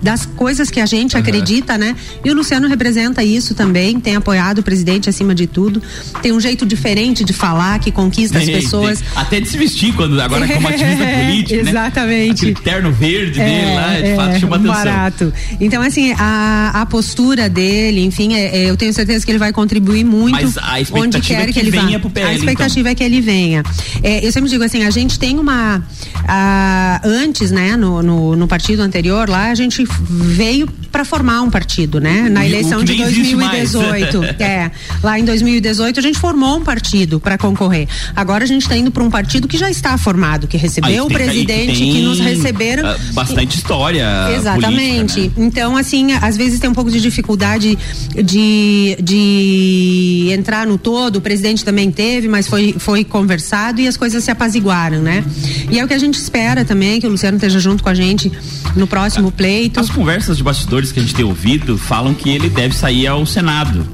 das 0.02 0.26
coisas 0.26 0.70
que 0.70 0.80
a 0.80 0.86
gente 0.86 1.14
uhum. 1.14 1.20
acredita, 1.20 1.78
né? 1.78 1.96
E 2.24 2.30
o 2.30 2.34
Luciano 2.34 2.68
representa 2.68 3.22
isso 3.22 3.54
também, 3.54 4.00
tem 4.00 4.16
apoiado 4.16 4.58
o 4.58 4.62
presidente 4.62 5.08
acima 5.08 5.34
de 5.34 5.46
tudo, 5.46 5.82
tem 6.22 6.32
um 6.32 6.40
jeito 6.40 6.66
diferente 6.66 7.24
de 7.24 7.32
falar 7.32 7.78
que 7.78 7.90
conquista 7.90 8.38
as 8.38 8.44
pessoas. 8.44 9.00
Tem, 9.00 9.08
até 9.14 9.40
de 9.40 9.48
se 9.48 9.56
vestir 9.56 9.94
quando 9.94 10.20
agora 10.20 10.46
como 10.48 10.68
ativista 10.68 11.04
político, 11.04 11.62
né? 11.64 11.70
Exatamente. 11.70 12.46
Né? 12.46 12.54
terno 12.62 12.92
verde 12.92 13.40
é, 13.40 13.44
dele 13.44 13.74
lá, 13.74 13.94
de 13.94 14.06
é, 14.06 14.16
fato 14.16 14.40
chama 14.40 14.56
atenção. 14.56 14.74
Barato. 14.74 15.32
Então 15.60 15.82
assim, 15.82 16.12
a, 16.18 16.82
a 16.82 16.86
postura 16.86 17.48
dele, 17.48 18.04
enfim, 18.04 18.34
é, 18.34 18.64
é, 18.64 18.70
eu 18.70 18.76
tenho 18.76 18.92
certeza 18.92 19.24
que 19.24 19.30
ele 19.30 19.38
vai 19.38 19.52
contribuir 19.52 20.04
muito 20.04 20.32
Mas 20.32 20.58
a 20.58 20.76
onde 20.92 21.20
quer 21.20 21.48
é 21.48 21.52
que, 21.52 21.58
ele 21.58 21.70
venha 21.70 21.98
vá. 21.98 22.10
PL, 22.10 22.30
a 22.30 22.34
expectativa 22.34 22.80
então. 22.80 22.92
é 22.92 22.94
que 22.94 23.04
ele 23.04 23.20
venha. 23.20 23.62
É, 24.02 24.26
eu 24.26 24.32
sempre 24.32 24.50
digo 24.50 24.64
assim, 24.64 24.84
a 24.84 24.90
gente 24.90 25.18
tem 25.18 25.38
uma 25.38 25.82
a, 26.26 27.00
antes, 27.04 27.50
né, 27.50 27.76
no, 27.76 28.02
no, 28.02 28.36
no, 28.36 28.48
partido 28.48 28.80
anterior 28.82 29.28
lá, 29.36 29.50
a 29.50 29.54
gente 29.54 29.84
veio 30.08 30.68
para 30.90 31.04
formar 31.04 31.42
um 31.42 31.50
partido, 31.50 32.00
né? 32.00 32.28
Na 32.30 32.46
eleição 32.46 32.82
de 32.82 32.94
2018. 32.94 34.24
é, 34.42 34.70
lá 35.02 35.18
em 35.18 35.24
2018 35.24 36.00
a 36.00 36.02
gente 36.02 36.18
formou 36.18 36.56
um 36.56 36.64
partido 36.64 37.20
para 37.20 37.36
concorrer. 37.36 37.86
Agora 38.14 38.44
a 38.44 38.46
gente 38.46 38.62
está 38.62 38.76
indo 38.76 38.90
para 38.90 39.02
um 39.02 39.10
partido 39.10 39.46
que 39.46 39.58
já 39.58 39.70
está 39.70 39.98
formado, 39.98 40.46
que 40.46 40.56
recebeu 40.56 41.04
o 41.04 41.08
presidente, 41.08 41.74
que, 41.74 41.92
que, 41.92 42.02
nos 42.02 42.18
receberam. 42.18 42.88
Uh, 42.90 43.12
bastante 43.12 43.56
história. 43.56 44.06
Exatamente. 44.34 45.14
Política, 45.14 45.40
né? 45.40 45.46
Então, 45.46 45.76
assim, 45.76 46.12
às 46.12 46.36
vezes 46.36 46.58
tem 46.58 46.70
um 46.70 46.74
pouco 46.74 46.90
de 46.90 47.00
dificuldade 47.00 47.78
de, 48.14 48.96
de 49.02 50.28
entrar 50.32 50.66
no 50.66 50.78
todo. 50.78 51.16
O 51.16 51.20
presidente 51.20 51.64
também 51.64 51.90
teve, 51.90 52.26
mas 52.26 52.46
foi, 52.48 52.74
foi 52.78 53.04
conversado 53.04 53.80
e 53.80 53.86
as 53.86 53.96
coisas 53.96 54.24
se 54.24 54.30
apaziguaram, 54.30 55.02
né? 55.02 55.22
E 55.70 55.78
é 55.78 55.84
o 55.84 55.88
que 55.88 55.94
a 55.94 55.98
gente 55.98 56.14
espera 56.14 56.64
também, 56.64 57.00
que 57.00 57.06
o 57.06 57.10
Luciano 57.10 57.36
esteja 57.36 57.58
junto 57.58 57.82
com 57.82 57.90
a 57.90 57.94
gente 57.94 58.32
no 58.74 58.86
próximo 58.86 59.25
pleito. 59.30 59.80
As 59.80 59.90
conversas 59.90 60.36
de 60.36 60.42
bastidores 60.42 60.92
que 60.92 60.98
a 60.98 61.02
gente 61.02 61.14
tem 61.14 61.24
ouvido 61.24 61.76
falam 61.78 62.14
que 62.14 62.30
ele 62.30 62.48
deve 62.48 62.74
sair 62.74 63.06
ao 63.06 63.24
Senado. 63.26 63.86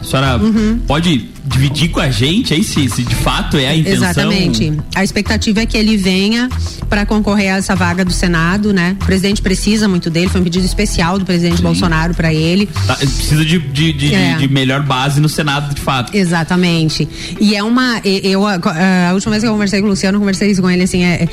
A 0.00 0.04
senhora 0.04 0.36
uhum. 0.42 0.80
pode 0.86 1.32
dividir 1.44 1.90
com 1.90 2.00
a 2.00 2.10
gente 2.10 2.54
aí 2.54 2.62
se, 2.62 2.88
se, 2.88 3.02
de 3.02 3.14
fato 3.14 3.56
é 3.56 3.68
a 3.68 3.76
intenção? 3.76 4.10
Exatamente. 4.10 4.72
A 4.94 5.02
expectativa 5.02 5.60
é 5.60 5.66
que 5.66 5.76
ele 5.76 5.96
venha 5.96 6.48
para 6.88 7.04
concorrer 7.04 7.52
a 7.52 7.56
essa 7.56 7.74
vaga 7.74 8.04
do 8.04 8.12
Senado, 8.12 8.72
né? 8.72 8.96
O 9.00 9.04
presidente 9.04 9.42
precisa 9.42 9.88
muito 9.88 10.08
dele, 10.08 10.28
foi 10.28 10.40
um 10.40 10.44
pedido 10.44 10.64
especial 10.64 11.18
do 11.18 11.24
presidente 11.24 11.56
Sim. 11.56 11.62
Bolsonaro 11.62 12.14
para 12.14 12.32
ele. 12.32 12.68
Tá, 12.86 12.96
precisa 12.96 13.44
de, 13.44 13.58
de, 13.58 13.92
de, 13.92 14.14
é. 14.14 14.36
de, 14.36 14.48
melhor 14.48 14.82
base 14.82 15.20
no 15.20 15.28
Senado, 15.28 15.74
de 15.74 15.80
fato. 15.80 16.16
Exatamente. 16.16 17.08
E 17.40 17.54
é 17.56 17.62
uma. 17.62 18.00
Eu, 18.04 18.46
a, 18.46 18.58
a 19.10 19.14
última 19.14 19.32
vez 19.32 19.42
que 19.42 19.48
eu 19.48 19.52
conversei 19.52 19.80
com 19.80 19.86
o 19.86 19.90
Luciano, 19.90 20.16
eu 20.16 20.20
conversei 20.20 20.50
isso 20.50 20.62
com 20.62 20.70
ele 20.70 20.82
assim, 20.82 21.04
é, 21.04 21.28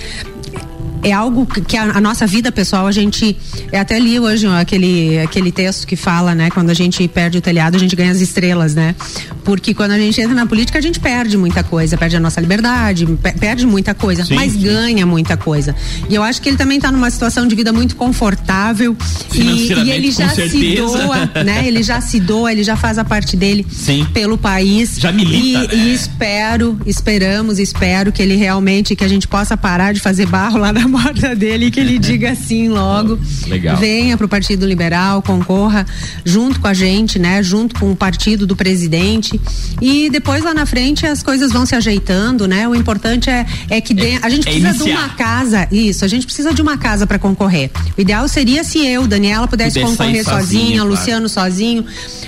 é 1.04 1.12
algo 1.12 1.46
que 1.46 1.78
a, 1.78 1.84
a, 1.98 2.02
nossa 2.02 2.28
vida 2.28 2.52
pessoal 2.52 2.86
a 2.86 2.92
gente 2.92 3.38
eu 3.72 3.80
até 3.80 3.98
li 4.00 4.20
hoje 4.20 4.48
ó, 4.48 4.60
aquele 4.60 5.20
aquele 5.20 5.52
texto 5.52 5.88
que 5.88 5.96
fala 5.96 6.36
né 6.36 6.50
quando 6.50 6.70
a 6.70 6.74
gente 6.74 7.08
perde 7.08 7.38
o 7.38 7.42
telhado 7.42 7.76
a 7.76 7.80
gente 7.80 7.96
ganha 7.96 8.12
as 8.12 8.20
estrelas 8.20 8.76
né 8.76 8.96
porque 9.44 9.74
quando 9.74 9.92
a 9.92 9.98
gente 9.98 10.20
entra 10.20 10.36
na 10.36 10.46
política 10.46 10.78
a 10.78 10.82
gente 10.82 11.00
perde 11.00 11.38
muita 11.38 11.64
coisa 11.64 11.98
perde 11.98 12.18
a 12.18 12.20
nossa 12.20 12.42
liberdade 12.42 13.08
perde 13.40 13.66
muita 13.66 13.94
coisa 13.94 14.26
sim, 14.26 14.36
mas 14.36 14.54
sim. 14.54 14.64
ganha 14.64 15.06
muita 15.06 15.38
coisa 15.38 15.76
e 16.10 16.16
eu 16.16 16.24
acho 16.24 16.42
que 16.42 16.50
ele 16.50 16.58
também 16.58 16.78
está 16.78 16.92
numa 16.92 17.10
situação 17.10 17.48
de 17.48 17.56
vida 17.56 17.72
muito 17.72 17.96
confortável 17.96 18.96
e, 19.34 19.72
e, 19.72 19.92
ele 19.92 20.12
já 20.12 20.30
se 20.30 20.76
doa 20.76 21.44
né 21.46 21.64
ele 21.68 21.82
já 21.82 22.02
se 22.02 22.20
doa 22.20 22.52
ele 22.52 22.64
já 22.64 22.76
faz 22.76 22.98
a 22.98 23.06
parte 23.06 23.38
dele 23.38 23.66
sim. 23.72 24.06
pelo 24.14 24.38
país 24.38 24.98
já 24.98 25.12
milita, 25.12 25.74
e, 25.74 25.78
né? 25.78 25.84
e 25.86 25.94
espero 25.94 26.80
esperamos 26.86 27.58
espero 27.58 28.12
que 28.12 28.22
ele 28.22 28.36
realmente 28.36 28.96
que 28.96 29.04
a 29.04 29.08
gente 29.08 29.28
possa 29.28 29.56
parar 29.56 29.94
de 29.94 30.00
fazer 30.00 30.26
barro 30.26 30.58
lá 30.58 30.74
na 30.74 30.89
porta 30.90 31.36
dele 31.36 31.68
e 31.68 31.72
que 31.72 31.80
ele 31.80 31.98
diga 32.00 32.36
sim 32.36 32.70
logo. 32.70 33.20
Legal. 33.48 33.78
Venha 33.78 34.18
pro 34.18 34.28
Partido 34.28 34.66
Liberal, 34.66 35.22
concorra 35.22 35.86
junto 36.24 36.60
com 36.60 36.68
a 36.68 36.74
gente, 36.74 37.20
né? 37.20 37.42
Junto 37.44 37.80
com 37.80 37.92
o 37.92 37.96
partido 37.96 38.46
do 38.46 38.56
presidente. 38.56 39.40
E 39.82 40.10
depois 40.10 40.44
lá 40.44 40.54
na 40.54 40.66
frente 40.66 41.06
as 41.06 41.24
coisas 41.24 41.52
vão 41.52 41.66
se 41.66 41.76
ajeitando, 41.76 42.48
né? 42.48 42.68
O 42.68 42.76
importante 42.76 43.30
é, 43.30 43.46
é 43.70 43.82
que 43.82 43.94
dê, 43.94 44.18
a 44.22 44.30
gente 44.30 44.48
é 44.48 44.52
precisa 44.52 44.84
de 44.84 44.92
uma 44.92 45.10
casa, 45.10 45.68
isso, 45.72 46.06
a 46.06 46.08
gente 46.08 46.26
precisa 46.26 46.54
de 46.54 46.62
uma 46.62 46.78
casa 46.78 47.06
para 47.06 47.20
concorrer. 47.20 47.72
O 47.98 48.02
ideal 48.02 48.28
seria 48.28 48.64
se 48.64 48.86
eu, 48.86 49.08
Daniela, 49.08 49.48
pudesse 49.48 49.80
concorrer 49.80 50.24
sozinha, 50.24 50.82
claro. 50.82 50.90
Luciano 50.90 51.30
sozinho, 51.30 51.86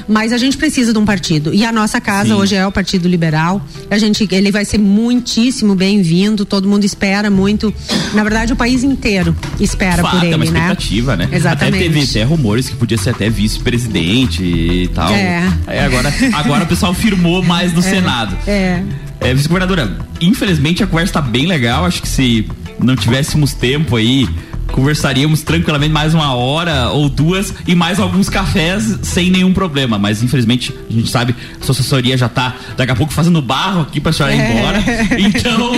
mas 0.07 0.31
a 0.33 0.37
gente 0.37 0.57
precisa 0.57 0.93
de 0.93 0.99
um 0.99 1.05
partido. 1.05 1.53
E 1.53 1.65
a 1.65 1.71
nossa 1.71 1.99
casa 1.99 2.29
Sim. 2.29 2.33
hoje 2.33 2.55
é 2.55 2.65
o 2.65 2.71
Partido 2.71 3.07
Liberal. 3.07 3.61
A 3.89 3.97
gente, 3.97 4.27
ele 4.31 4.51
vai 4.51 4.65
ser 4.65 4.77
muitíssimo 4.77 5.75
bem-vindo, 5.75 6.45
todo 6.45 6.67
mundo 6.67 6.83
espera 6.83 7.29
muito. 7.29 7.73
Na 8.13 8.23
verdade, 8.23 8.50
o 8.53 8.55
país 8.55 8.83
inteiro 8.83 9.35
espera 9.59 10.01
Fato, 10.01 10.17
por 10.17 10.23
ele, 10.25 10.33
é 10.33 10.35
uma 10.35 10.45
né? 10.45 10.51
expectativa, 10.51 11.15
né? 11.15 11.29
Exatamente. 11.31 11.75
Até 11.75 11.83
teve 11.83 12.03
até 12.03 12.23
rumores 12.23 12.69
que 12.69 12.75
podia 12.75 12.97
ser 12.97 13.11
até 13.11 13.29
vice-presidente 13.29 14.43
e 14.43 14.87
tal. 14.93 15.11
É. 15.11 15.51
Aí 15.67 15.79
agora, 15.79 16.13
agora 16.33 16.63
o 16.63 16.67
pessoal 16.67 16.93
firmou 16.93 17.43
mais 17.43 17.73
no 17.73 17.79
é. 17.79 17.83
Senado. 17.83 18.37
É. 18.47 18.83
é 19.19 19.33
Vice-governadora, 19.33 19.97
infelizmente 20.19 20.83
a 20.83 20.87
conversa 20.87 21.13
tá 21.13 21.21
bem 21.21 21.45
legal. 21.45 21.85
Acho 21.85 22.01
que 22.01 22.07
se 22.07 22.47
não 22.79 22.95
tivéssemos 22.95 23.53
tempo 23.53 23.95
aí 23.95 24.27
conversaríamos 24.71 25.41
tranquilamente 25.41 25.93
mais 25.93 26.13
uma 26.13 26.33
hora 26.33 26.89
ou 26.89 27.09
duas 27.09 27.53
e 27.67 27.75
mais 27.75 27.99
alguns 27.99 28.29
cafés 28.29 28.99
sem 29.03 29.29
nenhum 29.29 29.53
problema. 29.53 29.97
Mas 29.99 30.23
infelizmente 30.23 30.73
a 30.89 30.93
gente 30.93 31.09
sabe, 31.09 31.35
a 31.59 31.65
sua 31.65 31.73
assessoria 31.73 32.17
já 32.17 32.29
tá 32.29 32.55
daqui 32.75 32.91
a 32.91 32.95
pouco 32.95 33.13
fazendo 33.13 33.41
barro 33.41 33.81
aqui 33.81 33.99
pra 33.99 34.11
senhora 34.11 34.35
ir 34.35 34.39
é. 34.39 34.51
embora. 34.51 34.81
Então, 35.21 35.71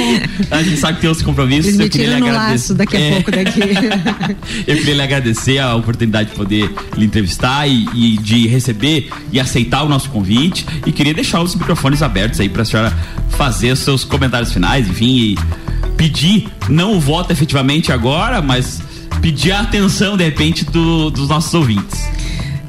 a 0.51 0.63
gente 0.63 0.77
sabe 0.77 0.95
que 0.95 1.01
tem 1.01 1.09
os 1.09 1.21
compromissos. 1.21 1.73
Eles 1.73 1.79
eu 1.79 1.89
queria 1.89 2.17
lhe 2.17 2.29
agradecer. 2.29 2.73
daqui 2.73 2.97
a 2.97 2.99
é. 2.99 3.11
pouco 3.11 3.31
daqui. 3.31 3.59
eu 4.67 4.77
queria 4.77 4.93
lhe 4.93 5.01
agradecer 5.01 5.59
a 5.59 5.75
oportunidade 5.75 6.29
de 6.29 6.35
poder 6.35 6.73
lhe 6.95 7.05
entrevistar 7.05 7.67
e, 7.67 7.87
e, 7.93 8.17
de 8.17 8.47
receber 8.47 9.09
e 9.31 9.39
aceitar 9.39 9.83
o 9.83 9.89
nosso 9.89 10.09
convite. 10.09 10.65
E 10.85 10.91
queria 10.91 11.13
deixar 11.13 11.41
os 11.41 11.55
microfones 11.55 12.01
abertos 12.01 12.39
aí 12.39 12.49
pra 12.49 12.63
senhora 12.63 12.93
fazer 13.31 13.71
os 13.71 13.79
seus 13.79 14.03
comentários 14.03 14.51
finais, 14.51 14.87
enfim, 14.87 15.17
e 15.17 15.37
pedir 15.97 16.47
não 16.69 16.95
o 16.95 16.99
voto 16.99 17.31
efetivamente 17.31 17.91
agora, 17.91 18.41
mas 18.41 18.81
pedir 19.21 19.51
a 19.51 19.61
atenção 19.61 20.17
de 20.17 20.23
repente 20.23 20.65
do, 20.65 21.09
dos 21.09 21.29
nossos 21.29 21.53
ouvintes. 21.53 22.12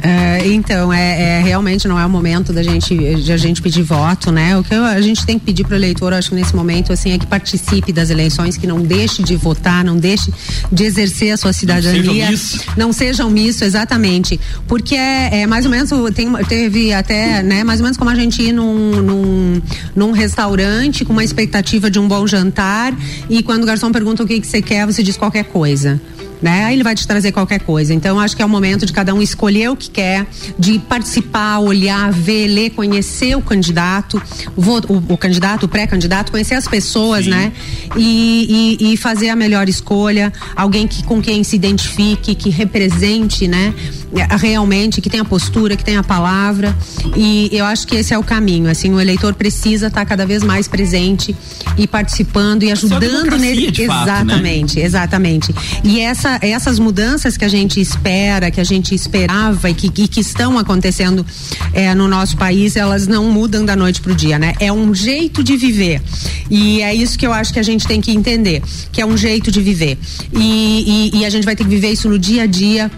É, 0.05 0.47
então, 0.49 0.93
é, 0.93 1.39
é, 1.39 1.41
realmente 1.41 1.89
não 1.89 1.99
é 1.99 2.05
o 2.05 2.11
momento 2.11 2.53
da 2.53 2.63
gente, 2.63 2.95
de 2.95 3.33
a 3.33 3.39
gente 3.39 3.63
pedir 3.63 3.83
voto, 3.83 4.31
né? 4.31 4.55
O 4.59 4.63
que 4.63 4.75
a 4.75 5.01
gente 5.01 5.25
tem 5.25 5.39
que 5.39 5.47
pedir 5.47 5.65
para 5.65 5.73
o 5.73 5.77
eleitor, 5.77 6.13
acho 6.13 6.29
que 6.29 6.35
nesse 6.35 6.55
momento, 6.55 6.93
assim, 6.93 7.13
é 7.13 7.19
que 7.19 7.27
participe 7.27 7.91
das 7.91 8.11
eleições, 8.11 8.59
que 8.59 8.67
não 8.67 8.83
deixe 8.83 9.23
de 9.23 9.35
votar, 9.35 9.83
não 9.83 9.97
deixe 9.97 10.31
de 10.71 10.85
exercer 10.85 11.33
a 11.33 11.39
sua 11.39 11.55
cidadania. 11.55 11.95
Não 11.97 12.03
sejam 12.03 12.31
misso. 12.31 12.65
Não 12.77 12.93
sejam 12.93 13.31
exatamente. 13.65 14.39
Porque 14.69 14.95
é, 14.95 15.41
é, 15.41 15.47
mais 15.47 15.65
ou 15.65 15.71
menos, 15.71 15.91
tem, 16.15 16.31
teve 16.45 16.93
até, 16.93 17.43
né, 17.43 17.65
mais 17.65 17.81
ou 17.81 17.85
menos 17.85 17.97
como 17.97 18.11
a 18.11 18.15
gente 18.15 18.43
ir 18.43 18.53
num, 18.53 18.91
num, 19.01 19.63
num 19.97 20.13
restaurante 20.13 21.03
com 21.03 21.15
uma 21.15 21.25
expectativa 21.25 21.91
de 21.91 21.99
um 21.99 22.07
bom 22.07 22.27
jantar 22.27 22.95
e 23.31 23.43
quando 23.43 23.63
o 23.63 23.67
garçom 23.67 23.91
pergunta 23.91 24.23
o 24.23 24.27
que, 24.27 24.39
que 24.39 24.47
você 24.47 24.61
quer, 24.61 24.85
você 24.85 25.03
diz 25.03 25.17
qualquer 25.17 25.45
coisa 25.45 25.99
né? 26.45 26.67
Aí 26.67 26.75
ele 26.75 26.85
vai 26.85 26.95
te 26.95 27.07
trazer 27.09 27.33
qualquer 27.33 27.61
coisa. 27.61 27.95
Então 27.95 28.21
acho 28.21 28.37
que 28.37 28.43
é 28.43 28.45
o 28.45 28.49
momento 28.49 28.85
de 28.85 28.93
cada 28.93 29.15
um 29.15 29.23
escolher 29.23 29.71
o 29.71 29.77
que 29.77 29.89
quer, 29.89 30.27
de 30.59 30.79
participar, 30.79 31.59
olhar, 31.61 32.13
ver, 32.13 32.49
ler, 32.49 32.69
conhecer 32.69 33.35
o 33.35 33.41
candidato, 33.41 34.23
o, 34.55 35.15
o, 35.15 35.17
candidato, 35.17 35.65
o 35.65 35.69
pré-candidato, 35.69 36.31
conhecer 36.31 36.55
as 36.55 36.69
pessoas, 36.69 37.25
Sim. 37.25 37.31
né? 37.31 37.51
E, 37.97 38.77
e, 38.79 38.93
e, 38.93 38.97
fazer 38.99 39.31
a 39.31 39.37
melhor 39.37 39.71
escolha, 39.71 40.31
alguém 40.55 40.87
que 40.87 41.03
com 41.03 41.23
quem 41.23 41.43
se 41.43 41.57
identifique, 41.57 42.35
que 42.35 42.51
represente, 42.51 43.49
né? 43.49 43.73
É, 44.15 44.37
realmente, 44.37 45.01
que 45.01 45.11
tenha 45.11 45.25
postura, 45.25 45.77
que 45.77 45.85
tenha 45.85 46.03
palavra. 46.03 46.75
E 47.17 47.49
eu 47.53 47.65
acho 47.65 47.87
que 47.87 47.97
esse 47.97 48.15
é 48.15 48.19
o 48.19 48.23
caminho. 48.23 48.71
Assim, 48.71 48.93
o 48.93 49.01
eleitor 49.01 49.35
precisa 49.35 49.89
estar 49.89 50.05
cada 50.05 50.25
vez 50.25 50.43
mais 50.43 50.69
presente 50.69 51.35
e 51.77 51.87
participando 51.87 52.63
e 52.63 52.71
ajudando 52.71 53.37
nele. 53.37 53.71
de 53.71 53.87
fato, 53.87 54.07
né? 54.07 54.13
exatamente, 54.13 54.81
exatamente. 54.81 55.55
E 55.83 56.01
essa, 56.01 56.39
essas 56.41 56.79
mudanças 56.79 57.37
que 57.37 57.45
a 57.45 57.49
gente 57.49 57.81
espera, 57.81 58.51
que 58.51 58.61
a 58.61 58.65
gente 58.65 58.95
esperava 58.95 59.69
e 59.69 59.75
que, 59.75 59.87
e 60.03 60.09
que 60.09 60.21
estão 60.21 60.59
acontecendo 60.59 61.27
é, 61.73 61.95
no 61.95 62.07
nosso 62.07 62.37
país, 62.37 62.77
elas 62.77 63.07
não 63.07 63.31
mudam 63.31 63.65
da 63.65 63.75
noite 63.75 64.01
pro 64.01 64.15
dia, 64.15 64.39
né? 64.39 64.55
É 64.61 64.73
um 64.73 64.95
jeito 64.95 65.43
de 65.43 65.57
viver. 65.57 66.01
E 66.49 66.81
é 66.83 66.95
isso 66.95 67.19
que 67.19 67.27
eu 67.27 67.33
acho 67.33 67.53
que 67.53 67.59
a 67.59 67.63
gente 67.63 67.87
tem 67.87 68.01
que 68.01 68.13
entender, 68.13 68.63
que 68.93 69.01
é 69.01 69.07
um 69.07 69.17
jeito 69.17 69.51
de 69.51 69.61
viver. 69.61 69.99
E, 70.33 71.11
e, 71.13 71.19
e 71.19 71.25
a 71.25 71.31
gente 71.31 71.45
vai 71.45 71.57
ter 71.57 71.65
que 71.65 71.71
viver 71.71 71.91
isso 71.91 72.09
no 72.09 72.19
dia 72.19 72.45
a 72.45 72.47
dia 72.47 72.91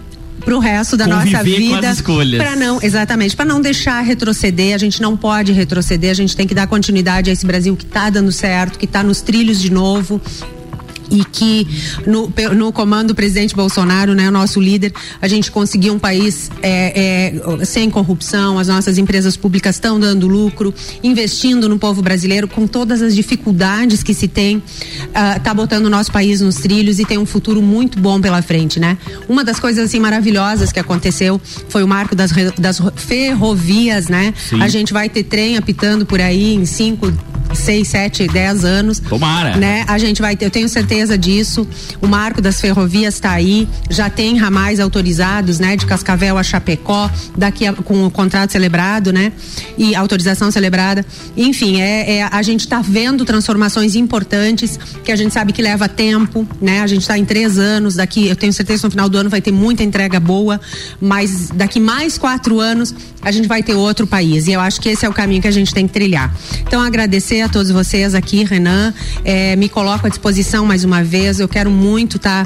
pro 0.47 0.59
resto 0.59 0.95
da 0.95 1.03
Conviver 1.03 1.31
nossa 1.31 1.37
com 1.39 1.43
vida. 1.43 1.89
as 1.89 1.95
escolhas. 1.97 2.41
Pra 2.41 2.55
não, 2.55 2.79
exatamente, 2.81 3.35
para 3.35 3.43
não 3.43 3.59
deixar 3.59 3.99
retroceder, 3.99 4.73
a 4.73 4.77
gente 4.77 5.01
não 5.01 5.17
pode 5.17 5.51
retroceder, 5.51 6.09
a 6.09 6.13
gente 6.13 6.37
tem 6.37 6.47
que 6.47 6.55
dar 6.55 6.67
continuidade 6.67 7.29
a 7.29 7.33
esse 7.33 7.45
Brasil 7.45 7.75
que 7.75 7.85
tá 7.85 8.09
dando 8.09 8.31
certo, 8.31 8.79
que 8.79 8.87
tá 8.87 9.03
nos 9.03 9.19
trilhos 9.19 9.61
de 9.61 9.69
novo 9.69 10.21
e 11.09 11.23
que 11.23 11.67
no, 12.05 12.31
no 12.55 12.71
comando 12.71 13.09
do 13.09 13.15
presidente 13.15 13.55
Bolsonaro, 13.55 14.13
né, 14.13 14.27
o 14.27 14.31
nosso 14.31 14.59
líder, 14.59 14.93
a 15.21 15.27
gente 15.27 15.49
conseguiu 15.51 15.93
um 15.93 15.99
país 15.99 16.49
é, 16.61 17.31
é, 17.61 17.65
sem 17.65 17.89
corrupção, 17.89 18.59
as 18.59 18.67
nossas 18.67 18.97
empresas 18.97 19.37
públicas 19.37 19.75
estão 19.75 19.99
dando 19.99 20.27
lucro, 20.27 20.73
investindo 21.03 21.69
no 21.69 21.77
povo 21.79 22.01
brasileiro 22.01 22.47
com 22.47 22.67
todas 22.67 23.01
as 23.01 23.15
dificuldades 23.15 24.03
que 24.03 24.13
se 24.13 24.27
tem, 24.27 24.61
ah, 25.13 25.39
tá 25.39 25.53
botando 25.53 25.85
o 25.85 25.89
nosso 25.89 26.11
país 26.11 26.41
nos 26.41 26.55
trilhos 26.57 26.99
e 26.99 27.05
tem 27.05 27.17
um 27.17 27.25
futuro 27.25 27.61
muito 27.61 27.99
bom 27.99 28.19
pela 28.19 28.41
frente, 28.41 28.79
né? 28.79 28.97
Uma 29.29 29.43
das 29.43 29.59
coisas 29.59 29.85
assim 29.85 29.99
maravilhosas 29.99 30.71
que 30.71 30.79
aconteceu 30.79 31.39
foi 31.69 31.83
o 31.83 31.87
marco 31.87 32.15
das, 32.15 32.31
das 32.57 32.79
ro- 32.79 32.91
ferrovias, 32.95 34.07
né? 34.07 34.33
Sim. 34.49 34.61
A 34.61 34.67
gente 34.67 34.91
vai 34.93 35.09
ter 35.09 35.23
trem 35.23 35.57
apitando 35.57 36.05
por 36.05 36.19
aí 36.19 36.53
em 36.55 36.65
cinco 36.65 37.11
seis, 37.53 37.87
sete, 37.87 38.27
dez 38.27 38.65
anos. 38.65 38.99
Tomara. 38.99 39.55
Né? 39.55 39.85
A 39.87 39.97
gente 39.97 40.21
vai 40.21 40.35
ter, 40.35 40.45
eu 40.45 40.51
tenho 40.51 40.67
certeza 40.67 40.96
disso. 41.05 41.67
O 42.01 42.07
marco 42.07 42.41
das 42.41 42.59
ferrovias 42.59 43.13
está 43.13 43.31
aí, 43.31 43.67
já 43.89 44.09
tem 44.09 44.37
ramais 44.37 44.79
autorizados, 44.79 45.59
né? 45.59 45.75
De 45.75 45.85
Cascavel 45.85 46.37
a 46.37 46.43
Chapecó, 46.43 47.09
daqui 47.37 47.65
a- 47.67 47.73
com 47.73 48.05
o 48.05 48.09
contrato 48.11 48.51
celebrado, 48.51 49.13
né? 49.13 49.31
E 49.77 49.93
autorização 49.95 50.49
celebrada. 50.49 51.05
Enfim, 51.35 51.79
é, 51.81 52.17
é- 52.17 52.29
a 52.31 52.41
gente 52.41 52.61
está 52.61 52.81
vendo 52.81 53.23
transformações 53.25 53.95
importantes 53.95 54.79
que 55.03 55.11
a 55.11 55.15
gente 55.15 55.33
sabe 55.33 55.53
que 55.53 55.61
leva 55.61 55.87
tempo, 55.87 56.47
né? 56.61 56.81
A 56.81 56.87
gente 56.87 57.01
está 57.01 57.17
em 57.17 57.25
três 57.25 57.57
anos, 57.59 57.95
daqui, 57.95 58.27
eu 58.27 58.35
tenho 58.35 58.51
certeza 58.53 58.79
que 58.79 58.85
no 58.85 58.91
final 58.91 59.09
do 59.09 59.17
ano 59.17 59.29
vai 59.29 59.41
ter 59.41 59.51
muita 59.51 59.83
entrega 59.83 60.19
boa, 60.19 60.59
mas 60.99 61.49
daqui 61.53 61.79
mais 61.79 62.17
quatro 62.17 62.59
anos 62.59 62.95
a 63.21 63.31
gente 63.31 63.47
vai 63.47 63.61
ter 63.61 63.73
outro 63.73 64.07
país. 64.07 64.47
E 64.47 64.53
eu 64.53 64.59
acho 64.61 64.79
que 64.79 64.89
esse 64.89 65.05
é 65.05 65.09
o 65.09 65.13
caminho 65.13 65.41
que 65.41 65.47
a 65.47 65.51
gente 65.51 65.73
tem 65.73 65.85
que 65.85 65.93
trilhar. 65.93 66.33
Então, 66.61 66.81
agradecer 66.81 67.41
a 67.41 67.49
todos 67.49 67.69
vocês 67.71 68.15
aqui, 68.15 68.43
Renan. 68.43 68.93
eh, 69.25 69.55
me 69.57 69.67
coloco 69.67 70.05
à 70.07 70.09
disposição 70.09 70.65
mais 70.65 70.83
uma 70.85 70.86
vez. 71.03 71.39
Eu 71.39 71.47
quero 71.47 71.69
muito 71.69 72.17
estar 72.17 72.45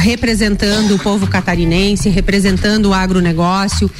representando 0.00 0.94
o 0.94 0.98
povo 0.98 1.26
catarinense, 1.26 2.08
representando 2.08 2.86
o 2.86 2.94
agronegócio, 2.94 3.90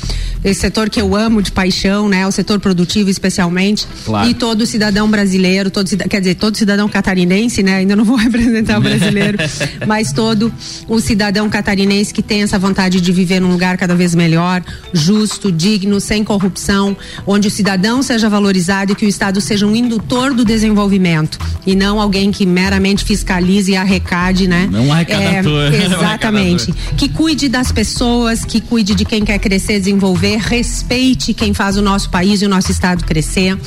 esse 0.45 0.61
setor 0.61 0.91
que 0.91 1.01
eu 1.01 1.17
amo 1.17 1.41
de 1.41 1.51
paixão, 1.51 2.09
né? 2.09 2.27
O 2.27 2.31
setor 2.31 2.61
produtivo, 2.61 3.09
especialmente. 3.09 3.87
Claro. 4.05 4.29
E 4.29 4.35
todo 4.35 4.67
cidadão 4.67 5.11
brasileiro, 5.11 5.71
todo, 5.71 5.89
quer 6.09 6.21
dizer, 6.21 6.35
todo 6.35 6.57
cidadão 6.57 6.89
catarinense, 6.89 7.63
né? 7.63 7.77
Ainda 7.77 7.97
não 7.97 8.05
vou 8.05 8.17
representar 8.19 8.79
o 8.79 8.83
brasileiro, 8.83 9.39
mas 9.87 10.13
todo 10.13 10.53
o 10.87 11.01
cidadão 11.01 11.49
catarinense 11.49 12.13
que 12.13 12.23
tem 12.23 12.43
essa 12.43 12.59
vontade 12.59 13.01
de 13.01 13.13
viver 13.13 13.41
num 13.41 13.51
lugar 13.51 13.79
cada 13.79 13.95
vez 13.95 14.15
melhor, 14.15 14.63
justo, 14.93 15.51
digno, 15.51 16.01
sem 16.01 16.23
corrupção, 16.23 16.97
onde 17.27 17.49
o 17.49 17.51
cidadão 17.51 18.03
seja 18.03 18.29
valorizado 18.29 18.93
e 18.93 18.95
que 18.95 19.07
o 19.07 19.09
Estado 19.09 19.41
seja 19.41 19.67
um 19.67 19.75
indutor 19.75 20.35
do 20.35 20.45
desenvolvimento 20.45 21.39
e 21.67 21.75
não 21.75 22.01
alguém 22.01 22.31
que 22.31 22.45
meramente 22.45 23.05
fiscalize 23.05 23.73
e 23.73 23.77
arrecade, 23.77 24.47
né? 24.47 24.69
Não 24.71 24.93
arrecadador. 24.93 25.73
É, 25.73 25.85
Não 25.85 25.99
um 25.99 26.03
exatamente. 26.03 26.73
que 26.97 27.09
cuide 27.09 27.49
das 27.49 27.71
pessoas, 27.71 28.45
que 28.45 28.61
cuide 28.61 28.95
de 28.95 29.05
quem 29.05 29.25
quer 29.25 29.39
crescer, 29.39 29.79
desenvolver, 29.79 30.34
respeite 30.37 31.35
quem 31.35 31.53
faz 31.55 31.77
o 31.77 31.83
nosso 31.83 32.11
país 32.11 32.43
e 32.43 32.47
o 32.47 32.49
nosso 32.49 32.71
estado 32.71 33.05
crescer 33.05 33.59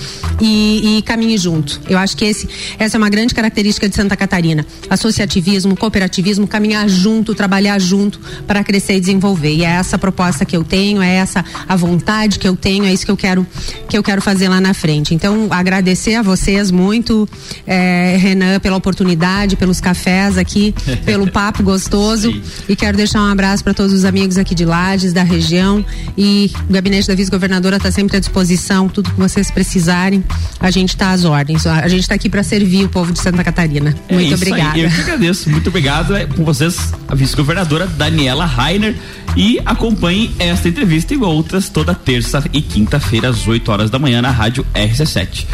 e, 0.41 0.97
e 0.97 1.01
caminhe 1.01 1.37
junto. 1.37 1.81
Eu 1.87 1.97
acho 1.97 2.15
que 2.15 2.25
esse, 2.25 2.47
essa 2.77 2.97
é 2.97 2.99
uma 2.99 3.09
grande 3.09 3.33
característica 3.33 3.87
de 3.87 3.95
Santa 3.95 4.15
Catarina. 4.15 4.65
Associativismo, 4.89 5.75
cooperativismo, 5.75 6.47
caminhar 6.47 6.87
junto, 6.87 7.35
trabalhar 7.35 7.79
junto 7.79 8.19
para 8.45 8.63
crescer 8.63 8.97
e 8.97 8.99
desenvolver. 8.99 9.53
E 9.53 9.63
é 9.63 9.69
essa 9.69 9.95
a 9.95 9.99
proposta 9.99 10.45
que 10.45 10.55
eu 10.55 10.63
tenho, 10.63 11.01
é 11.01 11.15
essa 11.15 11.43
a 11.67 11.75
vontade 11.75 12.39
que 12.39 12.47
eu 12.47 12.55
tenho, 12.55 12.85
é 12.85 12.93
isso 12.93 13.05
que 13.05 13.11
eu 13.11 13.17
quero 13.17 13.45
que 13.89 13.97
eu 13.97 14.03
quero 14.03 14.21
fazer 14.21 14.49
lá 14.49 14.59
na 14.59 14.73
frente. 14.73 15.13
Então, 15.13 15.47
agradecer 15.49 16.15
a 16.15 16.21
vocês 16.21 16.71
muito, 16.71 17.27
eh, 17.65 18.17
Renan, 18.19 18.59
pela 18.59 18.75
oportunidade, 18.75 19.55
pelos 19.55 19.79
cafés 19.79 20.37
aqui, 20.37 20.73
pelo 21.05 21.29
papo 21.31 21.63
gostoso. 21.63 22.33
E 22.67 22.75
quero 22.75 22.97
deixar 22.97 23.21
um 23.21 23.31
abraço 23.31 23.63
para 23.63 23.73
todos 23.73 23.93
os 23.93 24.05
amigos 24.05 24.37
aqui 24.37 24.53
de 24.53 24.65
Lages, 24.65 25.13
da 25.13 25.23
região. 25.23 25.83
E 26.17 26.51
o 26.69 26.73
gabinete 26.73 27.07
da 27.07 27.15
vice-governadora 27.15 27.77
está 27.77 27.91
sempre 27.91 28.17
à 28.17 28.19
disposição, 28.19 28.89
tudo 28.89 29.11
que 29.11 29.19
vocês 29.19 29.49
precisarem, 29.51 30.23
a 30.59 30.69
gente 30.71 30.89
está 30.89 31.11
às 31.11 31.25
ordens. 31.25 31.65
A 31.65 31.87
gente 31.87 32.01
está 32.01 32.15
aqui 32.15 32.29
para 32.29 32.43
servir 32.43 32.85
o 32.85 32.89
povo 32.89 33.11
de 33.11 33.19
Santa 33.19 33.43
Catarina. 33.43 33.95
É 34.07 34.13
Muito 34.13 34.33
isso 34.33 34.43
aí. 34.43 34.51
obrigada. 34.51 34.79
Eu 34.79 34.89
que 34.89 35.01
agradeço. 35.01 35.49
Muito 35.49 35.69
obrigado 35.69 36.15
é, 36.15 36.25
com 36.25 36.43
vocês, 36.43 36.93
a 37.07 37.15
vice-governadora 37.15 37.87
Daniela 37.87 38.45
Rainer. 38.45 38.95
E 39.35 39.59
acompanhe 39.65 40.33
esta 40.39 40.67
entrevista 40.67 41.13
e 41.13 41.17
outras 41.17 41.69
toda 41.69 41.93
terça 41.93 42.43
e 42.51 42.61
quinta-feira, 42.61 43.29
às 43.29 43.47
8 43.47 43.71
horas 43.71 43.89
da 43.89 43.99
manhã, 43.99 44.21
na 44.21 44.31
rádio 44.31 44.65
RC7. 44.73 45.45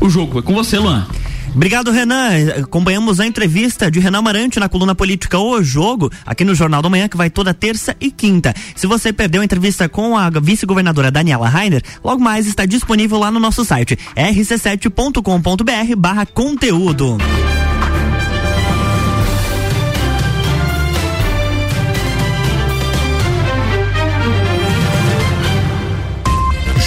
O 0.00 0.10
jogo 0.10 0.40
é 0.40 0.42
com 0.42 0.54
você, 0.54 0.78
Luan. 0.78 1.06
Obrigado, 1.54 1.90
Renan. 1.90 2.28
Acompanhamos 2.62 3.20
a 3.20 3.26
entrevista 3.26 3.90
de 3.90 4.00
Renan 4.00 4.22
Marante 4.22 4.60
na 4.60 4.68
coluna 4.68 4.94
política 4.94 5.38
O 5.38 5.62
Jogo, 5.62 6.10
aqui 6.24 6.44
no 6.44 6.54
Jornal 6.54 6.82
da 6.82 6.88
Manhã, 6.88 7.08
que 7.08 7.16
vai 7.16 7.30
toda 7.30 7.54
terça 7.54 7.96
e 8.00 8.10
quinta. 8.10 8.54
Se 8.76 8.86
você 8.86 9.12
perdeu 9.12 9.42
a 9.42 9.44
entrevista 9.44 9.88
com 9.88 10.16
a 10.16 10.30
vice-governadora 10.30 11.10
Daniela 11.10 11.48
Rainer, 11.48 11.82
logo 12.04 12.22
mais 12.22 12.46
está 12.46 12.64
disponível 12.64 13.18
lá 13.18 13.30
no 13.30 13.40
nosso 13.40 13.64
site 13.64 13.98
rc7.com.br 14.16 15.96
barra 15.96 16.26
conteúdo. 16.26 17.18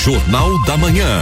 Jornal 0.03 0.57
da 0.65 0.77
Manhã. 0.77 1.21